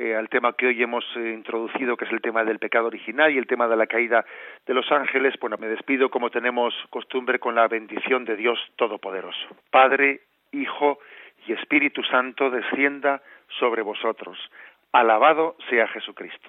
[0.00, 3.36] eh, al tema que hoy hemos introducido, que es el tema del pecado original y
[3.36, 4.24] el tema de la caída
[4.66, 5.34] de los ángeles.
[5.38, 9.48] Bueno, me despido como tenemos costumbre con la bendición de Dios Todopoderoso.
[9.70, 10.22] Padre,
[10.52, 11.00] Hijo
[11.46, 13.20] y Espíritu Santo descienda
[13.58, 14.38] sobre vosotros.
[14.90, 16.48] Alabado sea Jesucristo.